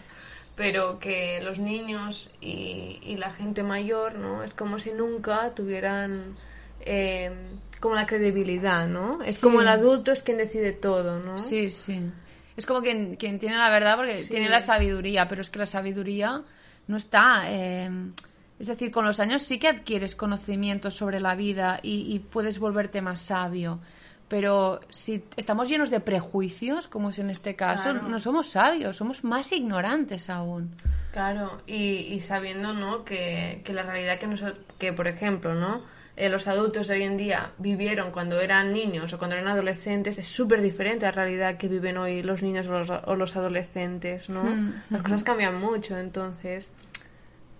pero 0.57 0.99
que 0.99 1.41
los 1.43 1.59
niños 1.59 2.31
y, 2.41 3.00
y, 3.03 3.17
la 3.17 3.33
gente 3.33 3.62
mayor, 3.62 4.17
¿no? 4.17 4.43
Es 4.43 4.55
como 4.55 4.79
si 4.79 4.93
nunca 4.93 5.55
tuvieran 5.55 6.37
eh, 6.81 7.31
como 7.81 7.95
la 7.95 8.07
credibilidad, 8.07 8.87
¿no? 8.87 9.23
Es 9.23 9.41
como 9.41 9.61
el 9.61 9.69
adulto 9.69 10.12
es 10.12 10.23
quien 10.23 10.39
decide 10.39 10.73
todo, 10.73 11.19
¿no? 11.19 11.39
Sí, 11.39 11.71
sí. 11.71 12.11
Es 12.57 12.66
como 12.66 12.80
quien, 12.80 13.16
quien 13.16 13.38
tiene 13.38 13.57
la 13.57 13.71
verdad 13.71 13.97
porque 13.97 14.14
tiene 14.28 14.49
la 14.49 14.61
sabiduría, 14.61 15.28
pero 15.28 15.40
es 15.40 15.50
que 15.50 15.59
la 15.59 15.66
sabiduría 15.66 16.42
no 16.88 16.97
está... 16.97 17.45
Eh, 17.47 17.90
es 18.61 18.66
decir, 18.66 18.90
con 18.90 19.07
los 19.07 19.21
años 19.21 19.40
sí 19.40 19.59
que 19.59 19.69
adquieres 19.69 20.14
conocimientos 20.14 20.92
sobre 20.95 21.19
la 21.19 21.35
vida 21.35 21.80
y, 21.83 22.19
puedes 22.19 22.59
volverte 22.59 23.00
más 23.00 23.21
sabio. 23.21 23.80
Pero 24.28 24.80
si 24.90 25.25
estamos 25.35 25.66
llenos 25.66 25.88
de 25.88 26.00
prejuicios, 26.00 26.87
como 26.87 27.09
es 27.09 27.19
en 27.19 27.30
este 27.30 27.57
caso, 27.57 27.95
no 27.95 28.21
somos 28.21 28.49
sabios, 28.49 28.97
somos 28.97 29.25
más 29.25 29.50
ignorantes 29.52 30.28
aún. 30.28 30.73
Claro, 31.11 31.62
y, 31.66 32.21
sabiendo 32.21 32.75
¿no? 32.75 33.02
que, 33.02 33.62
la 33.73 33.83
realidad 33.83 34.19
que, 34.19 34.26
nos, 34.26 34.45
que 34.78 34.92
por 34.92 35.09
ejemplo, 35.09 35.54
¿no? 35.54 35.80
Eh, 36.21 36.29
los 36.29 36.47
adultos 36.49 36.87
de 36.87 36.97
hoy 36.97 37.05
en 37.05 37.17
día 37.17 37.53
vivieron 37.57 38.11
cuando 38.11 38.43
eran 38.43 38.75
niños 38.75 39.11
o 39.11 39.17
cuando 39.17 39.37
eran 39.37 39.49
adolescentes 39.49 40.19
es 40.19 40.29
súper 40.29 40.61
diferente 40.61 41.07
a 41.07 41.09
la 41.09 41.12
realidad 41.12 41.57
que 41.57 41.67
viven 41.67 41.97
hoy 41.97 42.23
los 42.23 42.43
niños 42.43 42.67
o 42.67 42.73
los, 42.73 42.91
o 42.91 43.17
los 43.17 43.37
adolescentes, 43.37 44.29
¿no? 44.29 44.45
Hmm. 44.45 44.75
Las 44.91 45.00
cosas 45.00 45.23
cambian 45.23 45.59
mucho, 45.59 45.97
entonces 45.97 46.71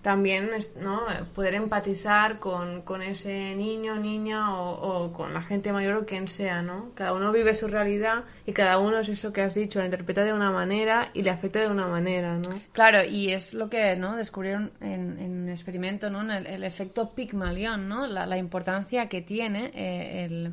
también 0.03 0.51
¿no? 0.81 1.03
poder 1.35 1.55
empatizar 1.55 2.39
con, 2.39 2.83
con 2.83 3.03
ese 3.03 3.55
niño, 3.55 3.97
niña 3.97 4.55
o, 4.59 5.13
con 5.13 5.35
la 5.35 5.43
gente 5.43 5.73
mayor 5.73 5.97
o 5.97 6.07
quien 6.07 6.27
sea, 6.27 6.63
¿no? 6.63 6.93
Cada 6.95 7.13
uno 7.13 7.33
vive 7.33 7.55
su 7.55 7.69
realidad 7.69 8.25
y 8.47 8.53
cada 8.53 8.79
uno 8.79 8.99
es 9.01 9.09
eso 9.11 9.33
que 9.33 9.43
has 9.43 9.55
dicho, 9.55 9.79
lo 9.79 9.85
interpreta 9.85 10.25
de 10.25 10.33
una 10.33 10.51
manera 10.51 11.11
y 11.13 11.23
le 11.23 11.31
afecta 11.31 11.61
de 11.61 11.69
una 11.69 11.87
manera, 11.87 12.37
¿no? 12.37 12.61
Claro, 12.73 13.05
y 13.05 13.33
es 13.33 13.53
lo 13.53 13.69
que 13.69 13.95
¿no? 13.97 14.17
descubrieron 14.17 14.73
en, 14.81 15.19
en 15.19 15.49
experimento, 15.51 16.09
¿no? 16.09 16.23
En 16.23 16.47
el, 16.47 16.65
efecto 16.65 17.11
Pygmalion, 17.11 17.89
¿no? 17.89 18.07
La, 18.07 18.39
importancia 18.39 19.09
que 19.09 19.21
tiene 19.21 19.71
eh, 19.75 20.25
el... 20.25 20.53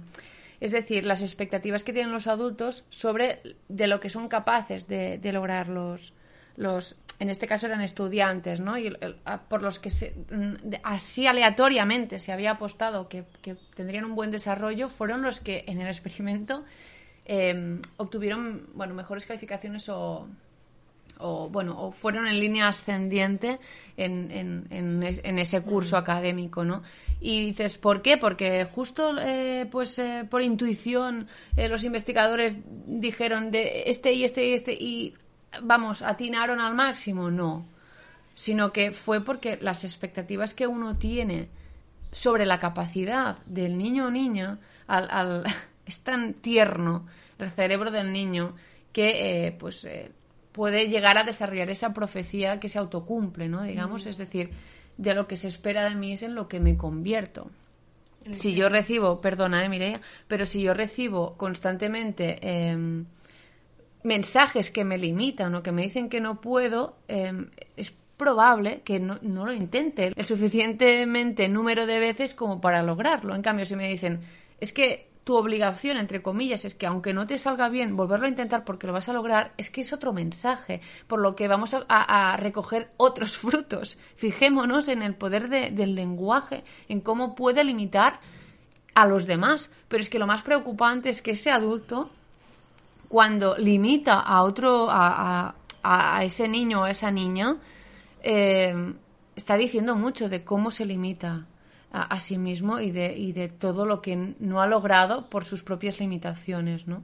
Es 0.59 0.71
decir, 0.71 1.05
las 1.05 1.21
expectativas 1.21 1.83
que 1.83 1.93
tienen 1.93 2.11
los 2.11 2.25
adultos 2.25 2.83
sobre 2.89 3.39
de 3.69 3.85
lo 3.85 3.99
que 3.99 4.09
son 4.09 4.27
capaces 4.27 4.87
de, 4.87 5.19
de 5.19 5.31
lograr 5.31 5.69
los, 5.69 6.13
los 6.55 6.97
en 7.19 7.29
este 7.29 7.47
caso 7.47 7.65
eran 7.65 7.81
estudiantes, 7.81 8.59
¿no? 8.59 8.77
Y 8.77 8.95
por 9.49 9.63
los 9.63 9.79
que 9.79 9.89
mm, 9.89 10.75
así 10.83 11.25
aleatoriamente 11.25 12.19
se 12.19 12.31
había 12.31 12.51
apostado 12.51 13.07
que, 13.09 13.25
tendrían 13.75 14.05
un 14.05 14.15
buen 14.15 14.31
desarrollo, 14.31 14.89
fueron 14.89 15.21
los 15.21 15.39
que 15.39 15.63
en 15.67 15.81
el 15.81 15.87
experimento 15.87 16.63
em, 17.25 17.81
obtuvieron, 17.97 18.69
bueno, 18.75 18.93
mejores 18.93 19.25
calificaciones 19.25 19.89
o, 19.89 20.27
bueno, 21.49 21.81
o 21.81 21.91
fueron 21.91 22.27
en 22.27 22.39
línea 22.39 22.67
ascendiente 22.67 23.59
en, 23.97 24.67
en, 24.69 25.39
ese 25.39 25.61
curso 25.63 25.97
académico, 25.97 26.63
¿no? 26.63 26.83
Y 27.19 27.47
dices, 27.47 27.79
¿por 27.79 28.03
qué? 28.03 28.17
Porque 28.17 28.65
justo, 28.65 29.17
eh, 29.19 29.67
pues, 29.71 29.97
eh, 29.97 30.23
por 30.29 30.43
intuición, 30.43 31.27
eh, 31.55 31.67
los 31.67 31.83
investigadores 31.83 32.57
dijeron 32.85 33.49
de 33.49 33.85
este 33.87 34.13
y 34.13 34.23
este 34.23 34.47
y 34.47 34.53
este 34.53 34.73
y 34.73 35.15
vamos, 35.61 36.01
atinaron 36.01 36.59
al 36.59 36.75
máximo, 36.75 37.31
no, 37.31 37.65
sino 38.35 38.71
que 38.71 38.91
fue 38.91 39.21
porque 39.21 39.57
las 39.61 39.83
expectativas 39.83 40.53
que 40.53 40.67
uno 40.67 40.97
tiene 40.97 41.49
sobre 42.11 42.45
la 42.45 42.59
capacidad 42.59 43.37
del 43.45 43.77
niño 43.77 44.07
o 44.07 44.11
niña 44.11 44.59
al, 44.87 45.43
es 45.85 45.99
tan 46.01 46.33
tierno 46.33 47.05
el 47.39 47.49
cerebro 47.49 47.91
del 47.91 48.11
niño 48.11 48.55
que 48.91 49.47
eh, 49.47 49.51
pues 49.51 49.85
eh, 49.85 50.11
puede 50.51 50.87
llegar 50.87 51.17
a 51.17 51.23
desarrollar 51.23 51.69
esa 51.69 51.93
profecía 51.93 52.59
que 52.59 52.69
se 52.69 52.79
autocumple, 52.79 53.47
¿no? 53.47 53.63
Digamos, 53.63 54.05
mm. 54.05 54.09
es 54.09 54.17
decir, 54.17 54.49
de 54.97 55.13
lo 55.13 55.27
que 55.27 55.37
se 55.37 55.47
espera 55.47 55.87
de 55.87 55.95
mí 55.95 56.13
es 56.13 56.23
en 56.23 56.33
lo 56.33 56.47
que 56.47 56.59
me 56.59 56.77
convierto. 56.77 57.51
Si 58.33 58.55
yo 58.55 58.67
recibo, 58.67 59.21
perdona, 59.21 59.63
eh, 59.63 59.69
Mireia, 59.69 60.01
pero 60.27 60.45
si 60.45 60.61
yo 60.61 60.73
recibo 60.73 61.37
constantemente 61.37 62.39
em, 62.41 63.05
mensajes 64.07 64.71
que 64.71 64.85
me 64.85 64.97
limitan 64.97 65.53
o 65.53 65.61
que 65.61 65.73
me 65.73 65.83
dicen 65.83 66.07
que 66.09 66.21
no 66.21 66.39
puedo, 66.41 66.95
em, 67.07 67.49
es 67.75 67.93
probable 68.15 68.81
que 68.83 68.99
no, 68.99 69.19
lo 69.21 69.53
intente 69.53 70.13
el 70.15 70.25
suficientemente 70.25 71.47
número 71.49 71.85
de 71.85 71.99
veces 71.99 72.33
como 72.33 72.59
para 72.59 72.81
lograrlo. 72.81 73.35
En 73.35 73.43
cambio, 73.43 73.65
si 73.65 73.75
me 73.75 73.89
dicen, 73.89 74.21
es 74.59 74.73
que 74.73 75.09
tu 75.23 75.35
obligación, 75.35 75.97
entre 75.97 76.21
comillas, 76.21 76.63
es 76.63 76.73
que 76.73 76.87
aunque 76.87 77.13
no 77.13 77.27
te 77.27 77.37
salga 77.37 77.67
bien, 77.67 77.97
volverlo 77.97 78.27
a 78.27 78.29
intentar 78.29 78.63
porque 78.63 78.87
lo 78.87 78.93
vas 78.93 79.09
a 79.09 79.13
lograr, 79.13 79.51
es 79.57 79.69
que 79.69 79.81
es 79.81 79.91
otro 79.91 80.13
mensaje, 80.13 80.79
por 81.05 81.19
lo 81.19 81.35
que 81.35 81.49
vamos 81.49 81.75
a, 81.75 82.37
recoger 82.37 82.89
otros 82.95 83.37
frutos. 83.43 83.97
Fijémonos 84.15 84.87
en 84.87 85.01
el 85.01 85.15
poder 85.15 85.49
del 85.49 85.95
lenguaje, 85.95 86.63
en 86.87 87.01
cómo 87.01 87.35
puede 87.35 87.65
limitar 87.65 88.21
a 88.95 89.05
los 89.05 89.27
demás. 89.27 89.69
Pero 89.89 90.01
es 90.01 90.09
que 90.09 90.17
lo 90.17 90.27
más 90.27 90.43
preocupante 90.43 91.09
es 91.09 91.21
que 91.21 91.31
ese 91.31 91.51
adulto 91.51 92.09
cuando 93.07 93.57
limita 93.57 94.19
a 94.19 94.43
otro, 94.43 94.87
a, 94.89 95.55
a, 95.83 96.23
ese 96.23 96.47
niño 96.47 96.81
o 96.81 96.83
a 96.83 96.91
esa 96.91 97.11
niña, 97.11 97.57
eh, 98.21 98.93
está 99.35 99.55
diciendo 99.55 99.95
mucho 99.95 100.29
de 100.29 100.43
cómo 100.43 100.71
se 100.71 100.85
limita 100.85 101.45
a, 101.91 102.19
sí 102.19 102.37
mismo 102.37 102.79
y 102.79 102.91
de, 102.91 103.17
y 103.17 103.31
de 103.31 103.47
todo 103.47 103.85
lo 103.85 104.01
que 104.01 104.35
no 104.39 104.61
ha 104.61 104.67
logrado 104.67 105.29
por 105.29 105.45
sus 105.45 105.63
propias 105.63 105.99
limitaciones, 105.99 106.87
¿no? 106.87 107.03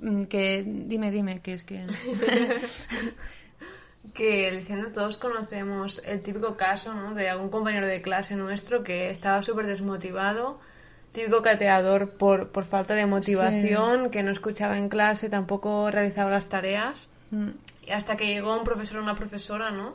Mm, 0.00 0.24
que, 0.24 0.64
dime, 0.66 1.10
dime, 1.10 1.40
que 1.40 1.54
es 1.54 1.64
que... 1.64 1.86
que 4.14 4.50
diciendo 4.50 4.90
todos 4.92 5.18
conocemos 5.18 6.02
el 6.04 6.22
típico 6.22 6.56
caso 6.56 6.94
¿no? 6.94 7.14
de 7.14 7.28
algún 7.28 7.50
compañero 7.50 7.86
de 7.86 8.00
clase 8.00 8.36
nuestro 8.36 8.82
que 8.82 9.10
estaba 9.10 9.42
súper 9.42 9.66
desmotivado 9.66 10.60
típico 11.12 11.42
cateador 11.42 12.10
por, 12.10 12.48
por 12.48 12.64
falta 12.64 12.94
de 12.94 13.06
motivación, 13.06 14.10
que 14.10 14.22
no 14.22 14.30
escuchaba 14.30 14.78
en 14.78 14.88
clase, 14.88 15.28
tampoco 15.28 15.90
realizaba 15.90 16.30
las 16.30 16.48
tareas. 16.48 17.08
Mm. 17.30 17.48
Y 17.86 17.90
hasta 17.90 18.16
que 18.16 18.26
llegó 18.26 18.56
un 18.56 18.64
profesor 18.64 18.98
o 18.98 19.02
una 19.02 19.14
profesora, 19.14 19.70
¿no? 19.70 19.94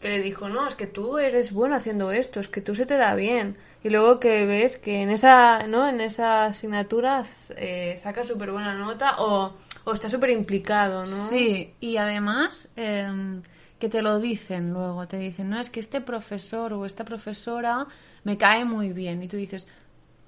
Que 0.00 0.08
le 0.08 0.22
dijo, 0.22 0.48
no, 0.48 0.68
es 0.68 0.74
que 0.74 0.86
tú 0.86 1.18
eres 1.18 1.52
bueno 1.52 1.74
haciendo 1.74 2.12
esto, 2.12 2.40
es 2.40 2.48
que 2.48 2.60
tú 2.60 2.74
se 2.74 2.86
te 2.86 2.96
da 2.96 3.14
bien. 3.14 3.56
Y 3.82 3.90
luego 3.90 4.20
que 4.20 4.46
ves 4.46 4.76
que 4.76 5.02
en 5.02 5.10
esa, 5.10 5.66
¿no? 5.66 5.88
En 5.88 6.00
esa 6.00 6.46
asignatura 6.46 7.22
eh, 7.56 7.98
saca 8.00 8.24
súper 8.24 8.50
buena 8.50 8.74
nota 8.74 9.16
o, 9.18 9.54
o 9.84 9.92
está 9.92 10.10
súper 10.10 10.30
implicado, 10.30 11.02
¿no? 11.02 11.28
Sí, 11.28 11.74
y 11.80 11.96
además... 11.96 12.70
Em, 12.76 13.42
que 13.78 13.88
te 13.88 14.02
lo 14.02 14.18
dicen 14.18 14.72
luego, 14.72 15.06
te 15.06 15.18
dicen, 15.18 15.50
no, 15.50 15.60
es 15.60 15.70
que 15.70 15.80
este 15.80 16.00
profesor 16.00 16.72
o 16.72 16.84
esta 16.84 17.04
profesora 17.04 17.86
me 18.24 18.36
cae 18.36 18.64
muy 18.64 18.92
bien. 18.92 19.22
Y 19.22 19.28
tú 19.28 19.36
dices, 19.36 19.68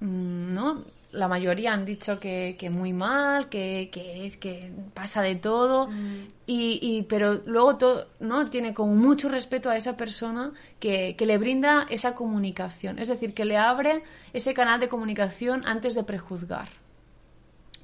¿no? 0.01 0.83
La 1.11 1.27
mayoría 1.27 1.73
han 1.73 1.85
dicho 1.85 2.19
que, 2.19 2.69
muy 2.71 2.93
mal, 2.93 3.49
que, 3.49 3.89
es 4.25 4.37
que 4.37 4.71
pasa 4.93 5.21
de 5.21 5.35
todo, 5.35 5.87
mm. 5.87 6.27
y, 6.47 7.03
pero 7.09 7.41
luego 7.45 7.77
todo, 7.77 8.07
¿no? 8.19 8.49
Tiene 8.49 8.73
como 8.73 8.95
mucho 8.95 9.27
respeto 9.29 9.69
a 9.69 9.75
esa 9.75 9.97
persona 9.97 10.51
que, 10.79 11.15
le 11.19 11.37
brinda 11.37 11.85
esa 11.89 12.15
comunicación, 12.15 12.97
es 12.97 13.09
decir, 13.09 13.33
que 13.33 13.45
le 13.45 13.57
abre 13.57 14.03
ese 14.33 14.53
canal 14.53 14.79
de 14.79 14.89
comunicación 14.89 15.63
antes 15.65 15.95
de 15.95 16.03
prejuzgar. 16.03 16.69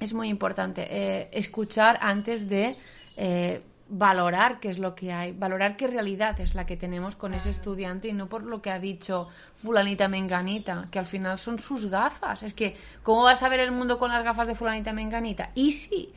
Es 0.00 0.12
muy 0.12 0.28
importante 0.28 0.86
eh, 0.88 1.28
escuchar 1.32 1.98
antes 2.00 2.48
de 2.48 2.76
eh, 3.16 3.60
valorar 3.88 4.60
qué 4.60 4.68
es 4.68 4.78
lo 4.78 4.94
que 4.94 5.12
hay, 5.12 5.32
valorar 5.32 5.76
qué 5.76 5.86
realidad 5.86 6.38
es 6.40 6.54
la 6.54 6.66
que 6.66 6.76
tenemos 6.76 7.16
con 7.16 7.32
ese 7.32 7.50
estudiante 7.50 8.08
y 8.08 8.12
no 8.12 8.28
por 8.28 8.42
lo 8.42 8.60
que 8.60 8.70
ha 8.70 8.78
dicho 8.78 9.28
fulanita 9.54 10.08
menganita, 10.08 10.88
que 10.90 10.98
al 10.98 11.06
final 11.06 11.38
son 11.38 11.58
sus 11.58 11.86
gafas. 11.86 12.42
Es 12.42 12.52
que, 12.52 12.76
¿cómo 13.02 13.22
vas 13.22 13.42
a 13.42 13.48
ver 13.48 13.60
el 13.60 13.72
mundo 13.72 13.98
con 13.98 14.10
las 14.10 14.22
gafas 14.22 14.46
de 14.46 14.54
fulanita 14.54 14.92
menganita? 14.92 15.50
Y 15.54 15.72
si 15.72 16.12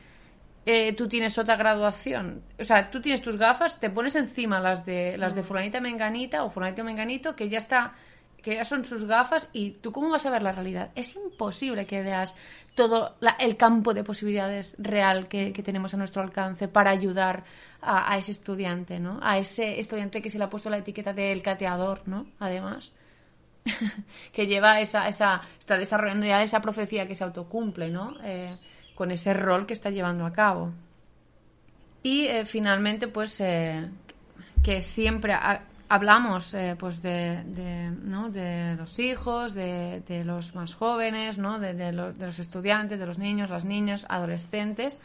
eh, 0.66 0.94
tú 0.94 1.08
tienes 1.08 1.38
otra 1.38 1.56
graduación, 1.56 2.44
o 2.60 2.64
sea, 2.64 2.92
tú 2.92 3.02
tienes 3.02 3.22
tus 3.22 3.38
gafas, 3.38 3.80
te 3.80 3.90
pones 3.90 4.16
encima 4.16 4.60
las 4.60 4.86
de 4.86 5.18
las 5.18 5.34
de 5.34 5.44
fulanita 5.44 5.80
menganita 5.80 6.44
o 6.44 6.50
fulanito 6.50 6.84
menganito, 6.84 7.36
que 7.36 7.48
ya 7.48 7.58
está 7.58 7.94
que 8.42 8.56
ya 8.56 8.66
son 8.66 8.86
sus 8.86 9.06
gafas 9.06 9.50
y 9.54 9.72
tú 9.72 9.92
cómo 9.92 10.10
vas 10.10 10.26
a 10.26 10.30
ver 10.30 10.42
la 10.42 10.52
realidad. 10.52 10.92
Es 10.96 11.16
imposible 11.16 11.86
que 11.86 12.02
veas 12.02 12.36
todo 12.76 13.16
el 13.40 13.58
campo 13.58 13.94
de 13.94 14.04
posibilidades 14.04 14.76
real 14.80 15.28
que, 15.28 15.52
tenemos 15.52 15.94
a 15.94 15.98
nuestro 15.98 16.22
alcance 16.22 16.68
para 16.68 16.90
ayudar 16.90 17.44
a, 17.82 18.18
ese 18.18 18.32
estudiante, 18.32 19.00
¿no? 19.00 19.20
A 19.22 19.38
ese 19.38 19.80
estudiante 19.80 20.22
que 20.22 20.30
se 20.30 20.38
le 20.38 20.46
ha 20.46 20.50
puesto 20.50 20.70
la 20.70 20.78
etiqueta 20.78 21.14
del 21.14 21.42
cateador, 21.42 22.02
¿no? 22.06 22.28
Además, 22.40 22.92
que 24.34 24.48
lleva 24.48 24.80
esa, 24.80 25.08
esa, 25.08 25.42
está 25.60 25.78
desarrollando 25.78 26.26
ya 26.26 26.42
esa 26.42 26.62
profecía 26.62 27.08
que 27.08 27.16
se 27.16 27.24
autocumple, 27.24 27.90
¿no? 27.90 28.16
Eh, 28.24 28.58
con 28.96 29.12
ese 29.12 29.34
rol 29.34 29.66
que 29.66 29.74
está 29.74 29.90
llevando 29.90 30.26
a 30.26 30.34
cabo. 30.34 30.72
Y 32.04 32.26
eh, 32.26 32.46
finalmente, 32.46 33.08
pues, 33.08 33.40
eh, 33.42 33.88
que 34.64 34.82
siempre 34.82 35.34
hablamos 35.92 36.54
eh, 36.54 36.78
pues 36.80 37.02
de, 37.02 37.44
¿no? 38.04 38.30
de 38.30 38.78
los 38.78 38.98
hijos, 38.98 39.54
de, 39.54 40.02
de, 40.08 40.24
los 40.24 40.56
más 40.56 40.74
jóvenes, 40.74 41.38
¿no? 41.38 41.60
de, 41.60 41.92
los 41.92 42.40
estudiantes, 42.40 42.98
de 42.98 43.06
los 43.06 43.18
niños, 43.18 43.50
las 43.50 43.66
niñas, 43.66 44.06
adolescentes, 44.08 45.02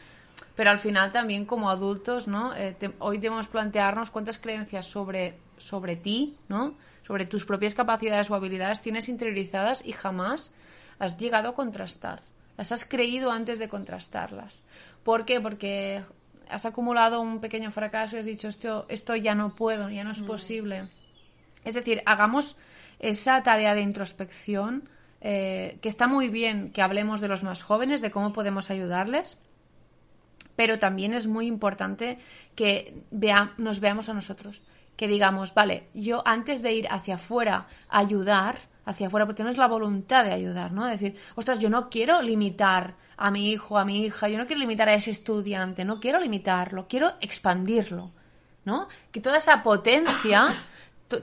pero 0.55 0.69
al 0.69 0.79
final 0.79 1.11
también 1.11 1.43
como 1.43 1.69
adultos, 1.69 2.29
¿no? 2.29 2.55
Eh, 2.55 2.77
hoy 2.99 3.17
debemos 3.17 3.49
plantearnos 3.49 4.11
cuántas 4.11 4.39
creencias 4.39 4.85
sobre, 4.85 5.37
sobre 5.57 5.97
ti, 5.97 6.37
¿no? 6.47 6.75
sobre 7.05 7.25
tus 7.25 7.43
propias 7.43 7.75
capacidades 7.75 8.31
o 8.31 8.35
habilidades 8.35 8.81
tienes 8.81 9.09
interiorizadas 9.09 9.85
y 9.85 9.91
jamás 9.91 10.51
has 10.99 11.17
llegado 11.17 11.49
a 11.49 11.53
contrastar. 11.53 12.21
Las 12.55 12.71
has 12.71 12.85
creído 12.85 13.31
antes 13.31 13.59
de 13.59 13.67
contrastarlas. 13.67 14.63
¿Por 15.03 15.25
qué? 15.25 15.41
Porque 15.41 16.03
has 16.49 16.65
acumulado 16.65 17.21
un 17.21 17.39
pequeño 17.39 17.71
fracaso 17.71 18.15
y 18.15 18.19
has 18.19 18.25
dicho 18.25 18.47
esto, 18.47 18.85
esto 18.89 19.15
ya 19.15 19.35
no 19.35 19.55
puedo, 19.55 19.89
ya 19.89 20.03
no 20.03 20.11
es 20.11 20.21
mm. 20.21 20.25
posible. 20.25 20.89
Es 21.63 21.75
decir, 21.75 22.01
hagamos 22.05 22.55
esa 22.99 23.43
tarea 23.43 23.75
de 23.75 23.81
introspección, 23.81 24.89
eh, 25.21 25.79
que 25.81 25.89
está 25.89 26.07
muy 26.07 26.29
bien 26.29 26.71
que 26.71 26.81
hablemos 26.81 27.21
de 27.21 27.27
los 27.27 27.43
más 27.43 27.63
jóvenes, 27.63 28.01
de 28.01 28.11
cómo 28.11 28.33
podemos 28.33 28.69
ayudarles, 28.69 29.39
pero 30.55 30.79
también 30.79 31.13
es 31.13 31.27
muy 31.27 31.45
importante 31.45 32.17
que 32.55 33.03
nos 33.57 33.79
veamos 33.79 34.09
a 34.09 34.13
nosotros, 34.13 34.63
que 34.95 35.07
digamos, 35.07 35.53
vale, 35.53 35.87
yo 35.93 36.23
antes 36.25 36.61
de 36.61 36.73
ir 36.73 36.87
hacia 36.89 37.15
afuera 37.15 37.67
a 37.89 37.99
ayudar, 37.99 38.57
hacia 38.87 39.07
afuera, 39.07 39.25
porque 39.25 39.43
tienes 39.43 39.57
la 39.57 39.67
voluntad 39.67 40.23
de 40.23 40.31
ayudar, 40.31 40.71
¿no? 40.71 40.85
decir, 40.85 41.15
ostras, 41.35 41.59
yo 41.59 41.69
no 41.69 41.89
quiero 41.89 42.21
limitar 42.21 42.95
a 43.17 43.29
mi 43.31 43.51
hijo, 43.51 43.77
a 43.77 43.83
mi 43.83 44.05
hija, 44.05 44.29
yo 44.29 44.37
no 44.37 44.47
quiero 44.47 44.61
limitar 44.61 44.87
a 44.87 44.93
ese 44.93 45.11
estudiante, 45.11 45.83
no 45.83 45.99
quiero 45.99 46.19
limitarlo, 46.19 46.87
quiero 46.87 47.15
expandirlo, 47.19 48.11
¿no? 48.63 48.87
Que 49.11 49.19
toda 49.19 49.37
esa 49.37 49.61
potencia, 49.61 50.55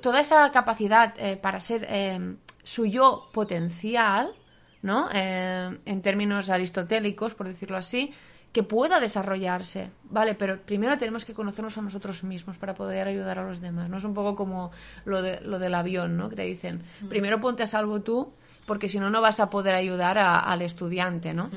toda 0.03 0.21
esa 0.21 0.53
capacidad 0.53 1.15
eh, 1.17 1.37
para 1.37 1.61
ser 1.61 1.87
eh, 1.89 2.37
su 2.63 2.85
yo 2.85 3.31
potencial, 3.33 4.35
¿no? 4.83 5.09
Eh, 5.13 5.79
en 5.87 6.03
términos 6.03 6.51
aristotélicos, 6.51 7.35
por 7.35 7.49
decirlo 7.49 7.79
así, 7.79 8.13
que 8.55 8.63
pueda 8.63 9.01
desarrollarse, 9.01 9.91
¿vale? 10.05 10.37
Pero 10.37 10.61
primero 10.61 10.97
tenemos 10.97 11.25
que 11.25 11.35
conocernos 11.35 11.77
a 11.77 11.83
nosotros 11.83 12.23
mismos 12.23 12.57
para 12.57 12.73
poder 12.73 13.09
ayudar 13.09 13.41
a 13.41 13.43
los 13.43 13.61
demás, 13.61 13.91
¿no? 13.91 13.99
Es 13.99 14.05
un 14.05 14.15
poco 14.15 14.37
como 14.37 14.71
lo, 15.05 15.23
de, 15.23 15.41
lo 15.41 15.59
del 15.59 15.75
avión, 15.75 16.17
¿no? 16.17 16.31
Que 16.31 16.37
te 16.37 16.43
dicen, 16.43 16.85
primero 17.09 17.41
ponte 17.41 17.65
a 17.65 17.67
salvo 17.67 18.03
tú, 18.03 18.33
porque 18.65 18.89
si 18.89 19.01
no, 19.01 19.11
no 19.11 19.21
vas 19.21 19.41
a 19.41 19.51
poder 19.51 19.75
ayudar 19.75 20.19
al 20.19 20.63
estudiante, 20.63 21.35
¿no? 21.35 21.51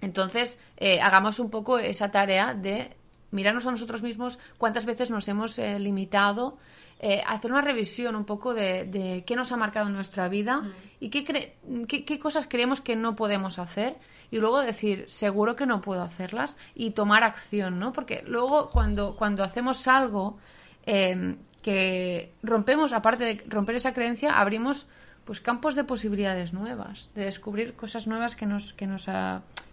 Entonces, 0.00 0.60
eh, 0.76 1.00
hagamos 1.00 1.40
un 1.40 1.50
poco 1.50 1.80
esa 1.80 2.12
tarea 2.12 2.54
de 2.54 2.96
mirarnos 3.32 3.66
a 3.66 3.70
nosotros 3.70 4.02
mismos 4.02 4.38
cuántas 4.58 4.86
veces 4.86 5.10
nos 5.10 5.26
hemos 5.26 5.58
eh, 5.58 5.78
limitado, 5.80 6.58
eh, 7.00 7.20
hacer 7.26 7.50
una 7.50 7.62
revisión 7.62 8.14
un 8.14 8.24
poco 8.24 8.54
de, 8.54 9.24
qué 9.26 9.34
nos 9.34 9.50
ha 9.50 9.56
marcado 9.56 9.88
en 9.88 9.94
nuestra 9.94 10.28
vida 10.28 10.58
mm. 10.58 10.72
y 11.00 11.08
qué, 11.08 11.56
qué, 11.88 12.18
cosas 12.20 12.46
creemos 12.48 12.80
que 12.80 12.94
no 12.94 13.16
podemos 13.16 13.58
hacer 13.58 13.96
y 14.30 14.38
luego 14.38 14.60
decir, 14.60 15.06
seguro 15.08 15.56
que 15.56 15.66
no 15.66 15.80
puedo 15.80 16.02
hacerlas 16.02 16.56
y 16.74 16.92
tomar 16.92 17.24
acción, 17.24 17.78
¿no? 17.78 17.92
Porque 17.92 18.22
luego 18.26 18.70
cuando, 18.70 19.16
cuando 19.16 19.42
hacemos 19.42 19.88
algo 19.88 20.38
em, 20.86 21.38
que 21.60 22.32
rompemos, 22.42 22.92
aparte 22.92 23.24
de 23.24 23.44
romper 23.48 23.76
esa 23.76 23.92
creencia, 23.92 24.38
abrimos 24.38 24.86
pues 25.24 25.40
campos 25.40 25.74
de 25.74 25.84
posibilidades 25.84 26.52
nuevas, 26.52 27.10
de 27.14 27.24
descubrir 27.24 27.74
cosas 27.74 28.06
nuevas 28.06 28.36
que 28.36 28.46
nos, 28.46 28.72
que 28.72 28.86
nos, 28.86 29.06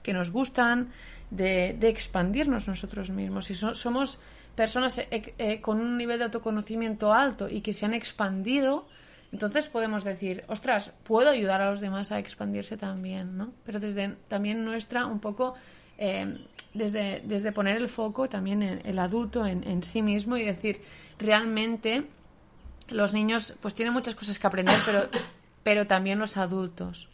que 0.04 0.14
nos 0.14 0.32
gustan, 0.32 0.92
de, 1.32 1.78
expandirnos 1.82 2.68
nosotros 2.68 3.10
mismos. 3.10 3.46
Si 3.46 3.56
somos 3.56 4.20
personas 4.56 4.98
eh, 4.98 5.34
eh, 5.38 5.62
con 5.62 5.80
un 5.80 5.98
nivel 5.98 6.20
de 6.20 6.26
autoconocimiento 6.26 7.14
alto 7.14 7.48
y 7.50 7.62
que 7.62 7.74
se 7.74 7.86
han 7.86 7.94
expandido, 7.94 8.88
entonces 9.32 9.68
podemos 9.68 10.04
decir, 10.04 10.44
ostras, 10.48 10.94
puedo 11.04 11.30
ayudar 11.30 11.62
a 11.62 11.70
los 11.70 11.80
demás 11.80 12.12
a 12.12 12.20
expandirse 12.20 12.78
también, 12.78 13.38
¿no? 13.38 13.54
Pero 13.66 13.80
desde 13.80 14.16
también 14.28 14.66
nuestra, 14.66 15.06
un 15.06 15.20
poco, 15.20 15.54
eh, 15.98 16.38
desde, 16.74 17.22
desde 17.24 17.52
poner 17.52 17.78
el 17.78 17.90
foco 17.90 18.28
también 18.28 18.64
en 18.64 18.82
el 18.86 18.98
adulto, 18.98 19.46
en, 19.46 19.84
sí 19.84 20.02
mismo 20.02 20.36
y 20.36 20.44
decir, 20.44 20.82
realmente 21.20 22.06
los 22.90 23.14
niños 23.14 23.54
pues 23.62 23.76
tienen 23.76 23.94
muchas 23.94 24.16
cosas 24.16 24.40
que 24.40 24.48
aprender, 24.48 24.80
pero, 24.86 25.10
pero 25.64 25.86
también 25.86 26.18
los 26.18 26.38
adultos. 26.38 27.08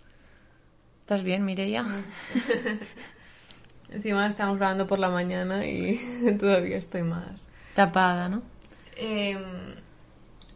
¿Estás 1.01 1.21
bien, 1.21 1.43
Mireia? 1.43 1.85
Encima 3.95 4.27
estamos 4.27 4.57
grabando 4.57 4.85
por 4.85 4.99
la 4.99 5.09
mañana 5.09 5.65
y 5.65 5.97
todavía 6.39 6.75
estoy 6.75 7.03
más 7.03 7.47
tapada, 7.73 8.27
¿no? 8.27 8.43
Eh, 8.97 9.37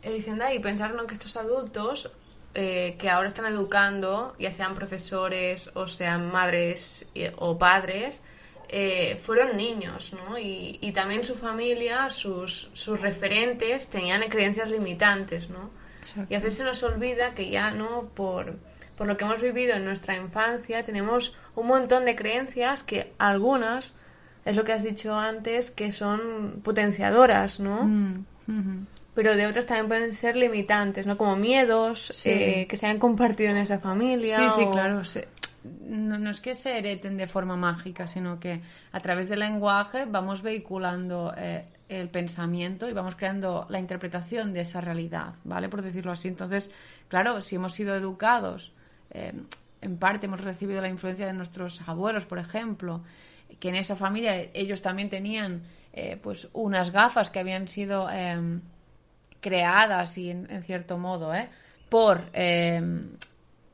Elisenda, 0.01 0.53
y 0.53 0.59
pensar 0.59 0.93
que 1.07 1.13
estos 1.13 1.37
adultos 1.37 2.11
eh, 2.53 2.97
que 2.99 3.09
ahora 3.09 3.29
están 3.29 3.45
educando, 3.45 4.35
ya 4.37 4.51
sean 4.51 4.75
profesores 4.75 5.71
o 5.73 5.87
sean 5.87 6.29
madres 6.29 7.07
o 7.37 7.57
padres, 7.57 8.21
eh, 8.67 9.17
fueron 9.23 9.55
niños, 9.55 10.11
¿no? 10.13 10.37
Y, 10.37 10.77
y, 10.81 10.91
también 10.91 11.23
su 11.23 11.35
familia, 11.35 12.09
sus, 12.09 12.69
sus 12.73 12.99
referentes 12.99 13.87
tenían 13.87 14.21
creencias 14.29 14.69
limitantes, 14.69 15.49
¿no? 15.49 15.69
Y 16.29 16.35
a 16.35 16.39
veces 16.39 16.57
se 16.57 16.63
nos 16.65 16.83
olvida 16.83 17.33
que 17.33 17.49
ya, 17.49 17.71
¿no? 17.71 18.09
Por, 18.13 18.57
por 18.99 19.07
lo 19.07 19.15
que 19.15 19.23
hemos 19.23 19.41
vivido 19.41 19.75
en 19.75 19.85
nuestra 19.85 20.17
infancia, 20.17 20.83
tenemos 20.83 21.33
un 21.55 21.67
montón 21.67 22.03
de 22.03 22.17
creencias 22.17 22.83
que 22.83 23.13
algunas, 23.17 23.95
es 24.43 24.57
lo 24.57 24.65
que 24.65 24.73
has 24.73 24.83
dicho 24.83 25.15
antes, 25.15 25.71
que 25.71 25.93
son 25.93 26.59
potenciadoras, 26.65 27.61
¿no? 27.61 27.85
Mm, 27.85 28.25
pero 29.15 29.37
de 29.37 29.47
otras 29.47 29.65
también 29.67 29.87
pueden 29.87 30.13
ser 30.13 30.35
limitantes, 30.35 31.07
¿no? 31.07 31.17
Como 31.17 31.37
miedos 31.37 32.11
eh, 32.25 32.67
que 32.67 32.75
se 32.75 32.87
han 32.87 32.99
compartido 32.99 33.51
en 33.51 33.57
esa 33.57 33.79
familia. 33.79 34.35
Sí, 34.35 34.49
sí, 34.49 34.65
claro. 34.69 35.01
No, 35.87 36.29
es 36.29 36.41
que 36.41 36.53
se 36.53 36.77
hereten 36.77 37.15
de 37.15 37.27
forma 37.27 37.55
mágica, 37.55 38.05
sino 38.05 38.37
que 38.37 38.59
a 38.91 38.99
través 38.99 39.29
del 39.29 39.39
lenguaje 39.39 40.07
vamos 40.07 40.41
vehiculando 40.41 41.33
eh, 41.37 41.63
el 41.87 42.09
pensamiento 42.09 42.89
y 42.89 42.91
vamos 42.91 43.15
creando 43.15 43.65
la 43.69 43.79
interpretación 43.79 44.51
de 44.51 44.59
esa 44.59 44.81
realidad, 44.81 45.35
¿vale? 45.45 45.69
Por 45.69 45.83
decirlo 45.83 46.11
así. 46.11 46.27
Entonces, 46.27 46.69
claro, 47.07 47.39
si 47.39 47.55
hemos 47.55 47.71
sido 47.73 47.95
educados, 47.95 48.73
eh, 49.11 49.33
en 49.81 49.97
parte 49.97 50.25
hemos 50.25 50.41
recibido 50.41 50.81
la 50.81 50.89
influencia 50.89 51.25
de 51.25 51.33
nuestros 51.33 51.81
abuelos, 51.87 52.25
por 52.25 52.39
ejemplo, 52.39 53.03
que 53.59 53.69
en 53.69 53.75
esa 53.75 53.95
familia 53.95 54.49
ellos 54.53 54.81
también 54.81 55.09
tenían 55.09 55.63
pues 56.21 56.47
unas 56.53 56.91
gafas 56.91 57.29
que 57.29 57.39
habían 57.39 57.67
sido 57.67 58.07
creadas 59.41 60.17
y 60.17 60.29
en, 60.29 60.63
cierto 60.63 60.97
modo, 60.97 61.33
¿eh? 61.33 61.49
por, 61.89 62.29
em, 62.33 63.11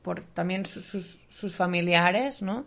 por 0.02 0.24
también 0.24 0.66
sus, 0.66 1.24
sus, 1.28 1.56
familiares, 1.56 2.42
¿no? 2.42 2.66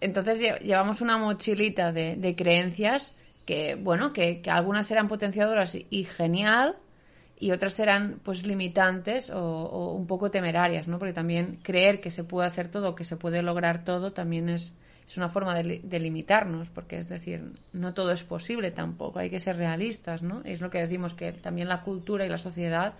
Entonces 0.00 0.38
llevamos 0.60 1.00
una 1.00 1.16
mochilita 1.16 1.92
de, 1.92 2.34
creencias 2.36 3.16
que, 3.46 3.76
bueno, 3.76 4.12
que, 4.12 4.42
algunas 4.46 4.90
eran 4.90 5.08
potenciadoras 5.08 5.74
y, 5.74 6.04
genial 6.04 6.76
y 7.38 7.50
otras 7.50 7.78
eran 7.80 8.18
pues 8.22 8.46
limitantes 8.46 9.30
o, 9.30 9.92
un 9.92 10.06
poco 10.06 10.30
temerarias, 10.30 10.88
¿no? 10.88 10.98
Porque 10.98 11.12
también 11.12 11.58
creer 11.62 12.00
que 12.00 12.10
se 12.10 12.24
puede 12.24 12.48
hacer 12.48 12.68
todo, 12.68 12.94
que 12.94 13.04
se 13.04 13.16
puede 13.16 13.42
lograr 13.42 13.84
todo, 13.84 14.12
también 14.12 14.48
es, 14.48 14.72
es 15.06 15.16
una 15.16 15.28
forma 15.28 15.54
de, 15.54 16.00
limitarnos, 16.00 16.70
porque 16.70 16.96
es 16.96 17.08
decir, 17.08 17.52
no 17.72 17.92
todo 17.92 18.12
es 18.12 18.22
posible 18.22 18.70
tampoco, 18.70 19.18
hay 19.18 19.28
que 19.28 19.38
ser 19.38 19.56
realistas, 19.56 20.22
¿no? 20.22 20.40
Es 20.44 20.60
lo 20.60 20.70
que 20.70 20.78
decimos, 20.78 21.14
que 21.14 21.32
también 21.32 21.68
la 21.68 21.82
cultura 21.82 22.24
y 22.24 22.28
la 22.28 22.38
sociedad 22.38 22.94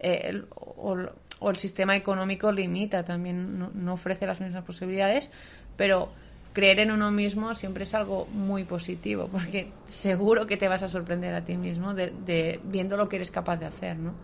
eh, 0.00 0.42
o, 0.54 1.50
el 1.50 1.56
sistema 1.56 1.96
económico 1.96 2.52
limita, 2.52 3.04
también 3.04 3.58
no, 3.58 3.92
ofrece 3.92 4.26
las 4.26 4.40
mismas 4.40 4.64
posibilidades, 4.64 5.30
pero 5.76 6.12
creer 6.58 6.80
en 6.80 6.90
uno 6.90 7.12
mismo 7.12 7.54
siempre 7.54 7.84
es 7.84 7.94
algo 7.94 8.26
muy 8.32 8.64
positivo, 8.64 9.28
porque 9.30 9.70
seguro 9.86 10.44
que 10.48 10.56
te 10.56 10.66
vas 10.66 10.82
a 10.82 10.88
sorprender 10.88 11.32
a 11.32 11.44
ti 11.44 11.56
mismo 11.56 11.94
de, 11.94 12.58
viendo 12.64 12.96
lo 12.96 13.08
que 13.08 13.14
eres 13.14 13.30
capaz 13.30 13.58
de 13.58 13.66
hacer, 13.66 13.96
¿no? 13.96 14.14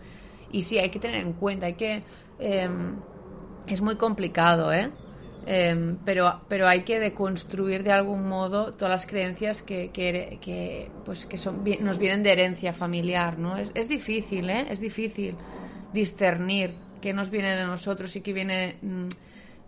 Y 0.51 0.63
sí, 0.63 0.77
hay 0.77 0.89
que 0.89 0.99
tener 0.99 1.21
en 1.21 1.31
cuenta, 1.31 1.67
hay 1.67 1.75
que... 1.75 2.03
em, 2.39 2.97
es 3.67 3.79
muy 3.79 3.95
complicado, 3.95 4.73
¿eh? 4.73 4.91
Em, 5.45 5.95
pero, 6.03 6.41
pero 6.49 6.67
hay 6.67 6.83
que 6.83 6.99
deconstruir 6.99 7.83
de 7.83 7.93
algún 7.93 8.27
modo 8.27 8.73
todas 8.73 8.91
las 8.91 9.07
creencias 9.07 9.61
que, 9.61 9.91
que, 9.91 10.37
que, 10.41 10.91
pues, 11.05 11.25
que 11.25 11.37
son, 11.37 11.63
nos 11.79 11.97
vienen 11.97 12.21
de 12.21 12.33
herencia 12.33 12.73
familiar, 12.73 13.39
¿no? 13.39 13.55
Es, 13.55 13.71
es 13.75 13.87
difícil, 13.87 14.49
¿eh? 14.49 14.65
Es 14.69 14.81
difícil 14.81 15.35
discernir 15.93 16.73
qué 16.99 17.13
nos 17.13 17.29
viene 17.29 17.55
de 17.55 17.65
nosotros 17.65 18.13
y 18.17 18.21
qué 18.21 18.33
viene 18.33 18.75
mm, 18.81 19.07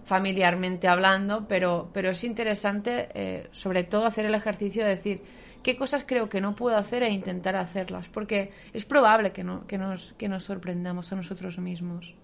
familiarmente 0.07 0.87
hablando, 0.87 1.47
pero, 1.47 1.89
pero 1.93 2.11
es 2.11 2.23
interesante, 2.23 3.09
eh, 3.13 3.49
sobre 3.51 3.83
todo, 3.83 4.05
hacer 4.05 4.25
el 4.25 4.35
ejercicio 4.35 4.83
de 4.83 4.95
decir 4.95 5.21
qué 5.61 5.75
cosas 5.75 6.05
creo 6.07 6.29
que 6.29 6.39
no 6.39 6.55
puedo 6.55 6.77
hacer 6.77 7.03
e 7.03 7.11
intentar 7.11 7.57
hacerlas, 7.57 8.07
porque 8.07 8.51
es 8.71 8.85
probable 8.85 9.33
que, 9.33 9.43
no, 9.43 9.67
que, 9.67 9.77
nos, 9.77 10.13
que 10.13 10.29
nos 10.29 10.43
sorprendamos 10.43 11.11
a 11.11 11.17
nosotros 11.17 11.59
mismos. 11.59 12.15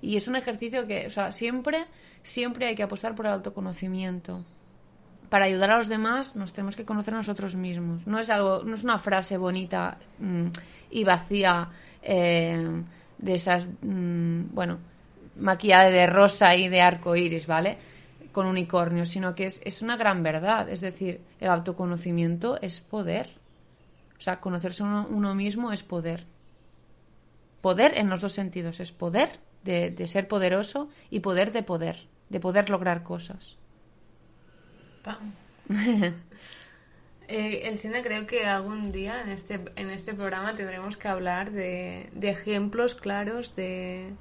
Y 0.00 0.16
es 0.16 0.28
un 0.28 0.36
ejercicio 0.36 0.86
que, 0.86 1.08
o 1.08 1.10
sea, 1.10 1.32
siempre, 1.32 1.86
siempre 2.22 2.66
hay 2.68 2.76
que 2.76 2.84
apostar 2.84 3.16
por 3.16 3.26
el 3.26 3.32
autoconocimiento. 3.32 4.44
Para 5.28 5.46
ayudar 5.46 5.72
a 5.72 5.78
los 5.78 5.88
demás 5.88 6.36
nos 6.36 6.52
tenemos 6.52 6.76
que 6.76 6.84
conocer 6.84 7.14
a 7.14 7.16
nosotros 7.16 7.56
mismos. 7.56 8.06
No 8.06 8.20
es 8.20 8.30
algo, 8.30 8.62
no 8.62 8.76
es 8.76 8.84
una 8.84 8.98
frase 8.98 9.38
bonita 9.38 9.98
mm, 10.20 10.46
y 10.90 11.02
vacía 11.02 11.68
eh, 12.00 12.82
de 13.18 13.34
esas, 13.34 13.70
mm, 13.82 14.54
bueno, 14.54 14.78
maquillada 15.36 15.90
de 15.90 16.06
rosa 16.06 16.54
y 16.56 16.68
de 16.68 16.80
arco 16.80 17.16
iris, 17.16 17.46
¿vale? 17.46 17.78
Con 18.32 18.46
unicornio, 18.46 19.06
sino 19.06 19.34
que 19.34 19.46
es, 19.46 19.60
es 19.64 19.82
una 19.82 19.96
gran 19.96 20.22
verdad. 20.22 20.68
Es 20.68 20.80
decir, 20.80 21.20
el 21.40 21.48
autoconocimiento 21.48 22.60
es 22.60 22.80
poder. 22.80 23.30
O 24.18 24.20
sea, 24.20 24.40
conocerse 24.40 24.82
uno, 24.82 25.34
mismo 25.34 25.72
es 25.72 25.82
poder. 25.82 26.24
Poder 27.60 27.98
en 27.98 28.10
los 28.10 28.20
dos 28.20 28.32
sentidos. 28.32 28.80
Es 28.80 28.92
poder 28.92 29.40
de, 29.62 29.90
de 29.90 30.08
ser 30.08 30.28
poderoso 30.28 30.88
y 31.10 31.20
poder 31.20 31.52
de 31.52 31.62
poder, 31.62 32.06
de 32.28 32.40
poder 32.40 32.70
lograr 32.70 33.02
cosas. 33.02 33.56
Eh, 37.26 37.68
Elsina, 37.68 38.02
creo 38.02 38.26
que 38.26 38.44
algún 38.44 38.92
día 38.92 39.22
en 39.22 39.30
este, 39.30 39.58
en 39.76 39.88
este 39.88 40.12
programa 40.12 40.52
tendremos 40.52 40.98
que 40.98 41.08
hablar 41.08 41.52
de, 41.52 42.10
de 42.12 42.28
ejemplos 42.28 42.94
claros 42.94 43.56
de, 43.56 44.12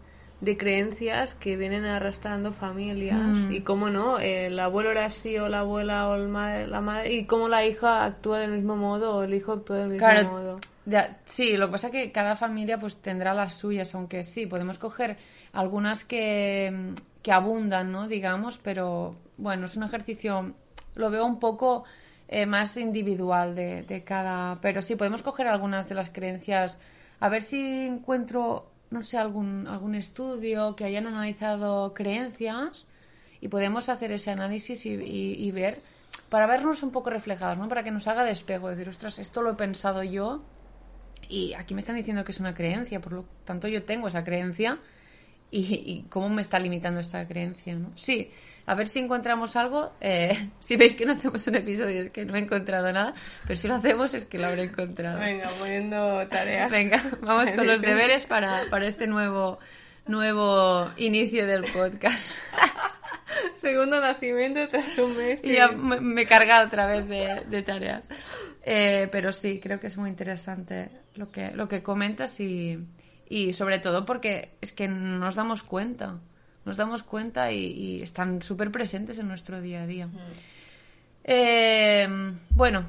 de 0.43 0.57
creencias 0.57 1.35
que 1.35 1.55
vienen 1.55 1.85
arrastrando 1.85 2.51
familias 2.51 3.37
Mm. 3.47 3.51
y 3.51 3.61
cómo 3.61 3.89
no, 3.89 4.19
el 4.19 4.59
abuelo 4.59 4.91
era 4.91 5.05
así 5.05 5.37
o 5.37 5.47
la 5.47 5.59
abuela 5.59 6.09
o 6.09 6.15
el 6.15 6.27
madre, 6.27 6.67
la 6.67 6.81
madre 6.81 7.13
y 7.13 7.25
cómo 7.25 7.47
la 7.47 7.65
hija 7.65 8.03
actúa 8.03 8.39
del 8.39 8.51
mismo 8.51 8.75
modo 8.75 9.15
o 9.15 9.23
el 9.23 9.33
hijo 9.33 9.53
actúa 9.53 9.77
del 9.77 9.87
mismo 9.87 9.99
Claro, 10.05 10.29
modo. 10.31 10.59
ya- 10.85 11.19
sí, 11.23 11.55
lo 11.55 11.67
que 11.67 11.71
pasa 11.71 11.87
es 11.87 11.93
que 11.93 12.11
cada 12.11 12.35
familia 12.35 12.77
pues 12.77 12.97
tendrá 12.97 13.33
las 13.33 13.53
suyas, 13.53 13.95
aunque 13.95 14.21
sí, 14.23 14.45
podemos 14.45 14.77
coger 14.77 15.15
algunas 15.53 16.03
que, 16.03 16.93
que 17.21 17.31
abundan, 17.31 17.91
¿no? 17.93 18.07
Digamos, 18.09 18.57
pero 18.57 19.15
bueno, 19.37 19.67
es 19.67 19.77
un 19.77 19.83
ejercicio, 19.83 20.53
lo 20.95 21.09
veo 21.09 21.25
un 21.25 21.39
poco 21.39 21.85
eh, 22.27 22.45
más 22.45 22.75
individual 22.75 23.55
de, 23.55 23.83
de 23.83 24.03
cada... 24.03 24.59
Pero 24.59 24.81
sí, 24.81 24.95
podemos 24.97 25.21
coger 25.21 25.47
algunas 25.47 25.87
de 25.87 25.95
las 25.95 26.09
creencias, 26.09 26.81
a 27.21 27.29
ver 27.29 27.43
si 27.43 27.61
encuentro, 27.87 28.72
no 28.93 29.01
sé, 29.01 29.17
algún, 29.17 29.67
algún 29.67 29.95
estudio 29.95 30.75
que 30.75 30.85
hayan 30.85 31.07
analizado 31.07 31.93
creencias 31.95 32.85
y 33.41 33.47
podemos 33.47 33.89
hacer 33.89 34.11
ese 34.11 34.29
análisis 34.29 34.85
y, 34.85 35.51
ver, 35.51 35.81
para 36.29 36.45
vernos 36.45 36.83
un 36.83 36.91
poco 36.91 37.09
reflejados, 37.09 37.57
¿no? 37.57 37.67
Para 37.67 37.83
que 37.83 37.91
nos 37.91 38.07
haga 38.07 38.23
de 38.23 38.31
espejo, 38.31 38.69
decir, 38.69 38.87
ostras, 38.87 39.17
esto 39.17 39.41
lo 39.41 39.51
he 39.51 39.55
pensado 39.55 40.03
yo 40.03 40.43
y 41.27 41.53
aquí 41.55 41.73
me 41.73 41.79
están 41.79 41.95
diciendo 41.95 42.23
que 42.23 42.31
es 42.31 42.39
una 42.39 42.53
creencia, 42.53 43.01
por 43.01 43.13
lo 43.13 43.25
tanto 43.45 43.67
yo 43.67 43.83
tengo 43.83 44.07
esa 44.07 44.23
creencia 44.23 44.77
y, 45.59 45.73
y 45.85 46.05
cómo 46.09 46.29
me 46.29 46.41
está 46.41 46.59
limitando 46.59 46.99
esta 46.99 47.27
creencia, 47.27 47.75
¿no? 47.75 47.91
Sí, 47.95 48.31
a 48.65 48.75
ver 48.75 48.87
si 48.87 48.99
encontramos 48.99 49.55
algo. 49.55 49.93
eh, 50.01 50.49
si 50.59 50.75
veis 50.75 50.95
que 50.95 51.05
no 51.05 51.13
hacemos 51.13 51.45
un 51.47 51.55
episodio 51.55 52.01
es 52.01 52.11
que 52.11 52.25
no 52.25 52.35
he 52.35 52.39
encontrado 52.39 52.91
nada, 52.91 53.13
pero 53.45 53.55
si 53.55 53.67
lo 53.67 53.75
hacemos 53.75 54.13
es 54.13 54.25
que 54.25 54.39
lo 54.39 54.47
habré 54.47 54.63
encontrado. 54.63 55.19
Venga, 55.19 55.49
poniendo 55.59 56.27
tareas. 56.27 56.71
Venga, 56.71 57.01
vamos 57.21 57.51
con 57.51 57.67
los 57.67 57.81
deberes 57.91 58.25
para, 58.25 58.61
para 58.69 58.87
este 58.87 59.05
nuevo, 59.07 59.59
nuevo 60.07 60.89
inicio 60.97 61.45
del 61.45 61.63
podcast. 61.65 62.35
Segundo 63.55 63.99
nacimiento 63.99 64.67
tras 64.67 64.97
un 64.97 65.17
mes. 65.17 65.43
Y 65.43 65.53
ya 65.53 65.69
me, 65.69 65.99
me 65.99 66.21
he 66.21 66.25
cargado 66.25 66.67
otra 66.67 66.85
vez 66.87 67.07
de, 67.07 67.43
de 67.47 67.61
tareas. 67.63 68.03
Eh, 68.63 69.07
pero 69.11 69.31
sí, 69.31 69.59
creo 69.61 69.79
que 69.79 69.87
es 69.87 69.97
muy 69.97 70.09
interesante 70.09 70.89
lo 71.15 71.31
que, 71.31 71.51
lo 71.51 71.67
que 71.67 71.81
comentas 71.83 72.39
y, 72.39 72.77
y 73.33 73.53
sobre 73.53 73.79
todo 73.79 74.05
porque 74.05 74.51
es 74.61 74.73
que 74.73 74.87
nos 74.87 75.35
damos 75.35 75.63
cuenta. 75.63 76.19
Nos 76.65 76.77
damos 76.77 77.01
cuenta 77.03 77.51
y, 77.51 77.57
y 77.65 78.01
están 78.01 78.41
súper 78.41 78.71
presentes 78.71 79.17
en 79.17 79.27
nuestro 79.27 79.59
día 79.59 79.83
a 79.83 79.87
día. 79.87 80.07
Eh, 81.23 82.07
bueno, 82.51 82.85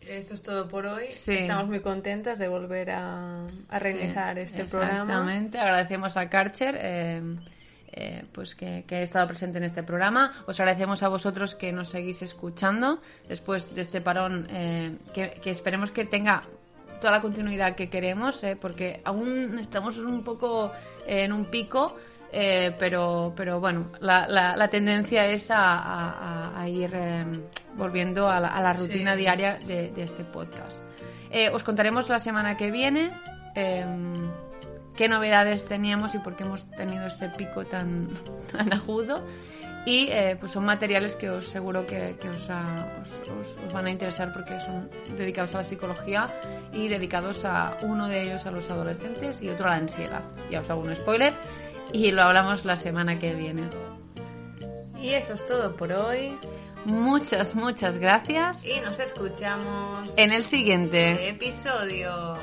Esto 0.00 0.34
es 0.34 0.42
todo 0.42 0.68
por 0.68 0.86
hoy. 0.86 1.06
Sí. 1.10 1.32
Estamos 1.32 1.66
muy 1.68 1.80
contentas 1.80 2.38
de 2.38 2.48
volver 2.48 2.90
a, 2.90 3.46
a 3.68 3.78
Sí, 3.80 3.88
este 4.36 4.64
programa. 4.64 5.02
Exactamente, 5.02 5.58
agradecemos 5.58 6.16
a 6.16 6.28
Karcher 6.28 6.76
eh, 6.80 7.22
eh, 7.92 8.24
pues 8.32 8.54
que, 8.54 8.84
que 8.86 9.02
estado 9.02 9.26
presente 9.26 9.58
en 9.58 9.64
este 9.64 9.82
programa. 9.82 10.32
Os 10.46 10.58
agradecemos 10.60 11.02
a 11.02 11.08
vosotros 11.08 11.54
que 11.54 11.72
nos 11.72 11.90
seguís 11.90 12.22
escuchando 12.22 13.00
después 13.28 13.74
de 13.74 13.80
este 13.82 14.00
parón, 14.00 14.46
eh, 14.50 14.96
que, 15.14 15.40
que 15.42 15.50
esperemos 15.50 15.90
que 15.90 16.04
tenga 16.04 16.42
toda 17.00 17.12
la 17.12 17.20
continuidad 17.22 17.74
que 17.74 17.88
queremos, 17.88 18.42
eh, 18.44 18.56
porque 18.60 19.00
aún 19.04 19.58
estamos 19.58 19.98
un 19.98 20.22
poco 20.24 20.72
eh, 21.06 21.24
en 21.24 21.32
un 21.32 21.46
pico. 21.46 21.96
eh, 22.32 22.74
pero, 22.78 23.32
pero 23.36 23.60
bueno, 23.60 23.92
la, 24.00 24.26
la- 24.28 24.56
la 24.56 24.68
tendencia 24.68 25.24
es 25.26 25.50
a, 25.50 25.58
a- 25.78 26.10
a- 26.52 26.60
a 26.60 26.68
ir 26.68 26.90
eh, 26.92 27.24
volviendo 27.76 28.28
a 28.28 28.40
la, 28.40 28.48
a 28.48 28.60
la 28.60 28.72
rutina 28.72 29.14
Sí. 29.14 29.20
diaria 29.22 29.58
de, 29.64 29.90
de 29.92 30.02
este 30.02 30.24
podcast. 30.24 30.82
Eh, 31.30 31.48
os 31.50 31.62
contaremos 31.64 32.08
la 32.08 32.18
semana 32.18 32.56
que 32.56 32.70
viene 32.70 33.12
em, 33.54 34.30
qué 34.96 35.08
novedades 35.08 35.66
teníamos 35.66 36.14
y 36.14 36.18
por 36.18 36.36
qué 36.36 36.44
hemos 36.44 36.68
tenido 36.72 37.06
este 37.06 37.28
pico 37.30 37.64
tan, 37.64 38.08
tan 38.52 38.72
agudo. 38.72 39.24
Y 39.86 40.08
eh, 40.10 40.36
pues 40.38 40.50
son 40.52 40.64
materiales 40.64 41.14
que 41.16 41.30
os 41.30 41.46
seguro 41.48 41.86
que, 41.86 42.16
que 42.20 42.28
os, 42.28 42.42
os- 42.42 43.30
os- 43.30 43.56
os 43.66 43.72
van 43.72 43.86
a 43.86 43.90
interesar 43.90 44.32
porque 44.32 44.58
son 44.60 44.90
dedicados 45.16 45.54
a 45.54 45.58
la 45.58 45.64
psicología 45.64 46.28
y 46.72 46.88
dedicados 46.88 47.44
a 47.44 47.76
uno 47.82 48.08
de 48.08 48.22
ellos 48.24 48.44
a 48.46 48.50
los 48.50 48.68
adolescentes 48.68 49.40
y 49.42 49.48
otro 49.48 49.68
a 49.68 49.70
la 49.70 49.76
ansiedad. 49.76 50.22
Ya 50.50 50.60
os 50.60 50.68
hago 50.70 50.80
un 50.82 50.94
spoiler 50.96 51.32
y 51.92 52.10
lo 52.10 52.22
hablamos 52.22 52.64
la 52.64 52.76
semana 52.76 53.18
que 53.20 53.32
viene. 53.34 53.62
Y 55.00 55.10
eso 55.10 55.34
es 55.34 55.46
todo 55.46 55.76
por 55.76 55.92
hoy. 55.92 56.36
Muchas, 56.84 57.54
muchas 57.54 57.98
gracias. 57.98 58.66
Y 58.66 58.80
nos 58.80 58.98
escuchamos 58.98 60.12
En 60.16 60.32
el 60.32 60.42
siguiente. 60.42 61.28
episodio. 61.28 62.36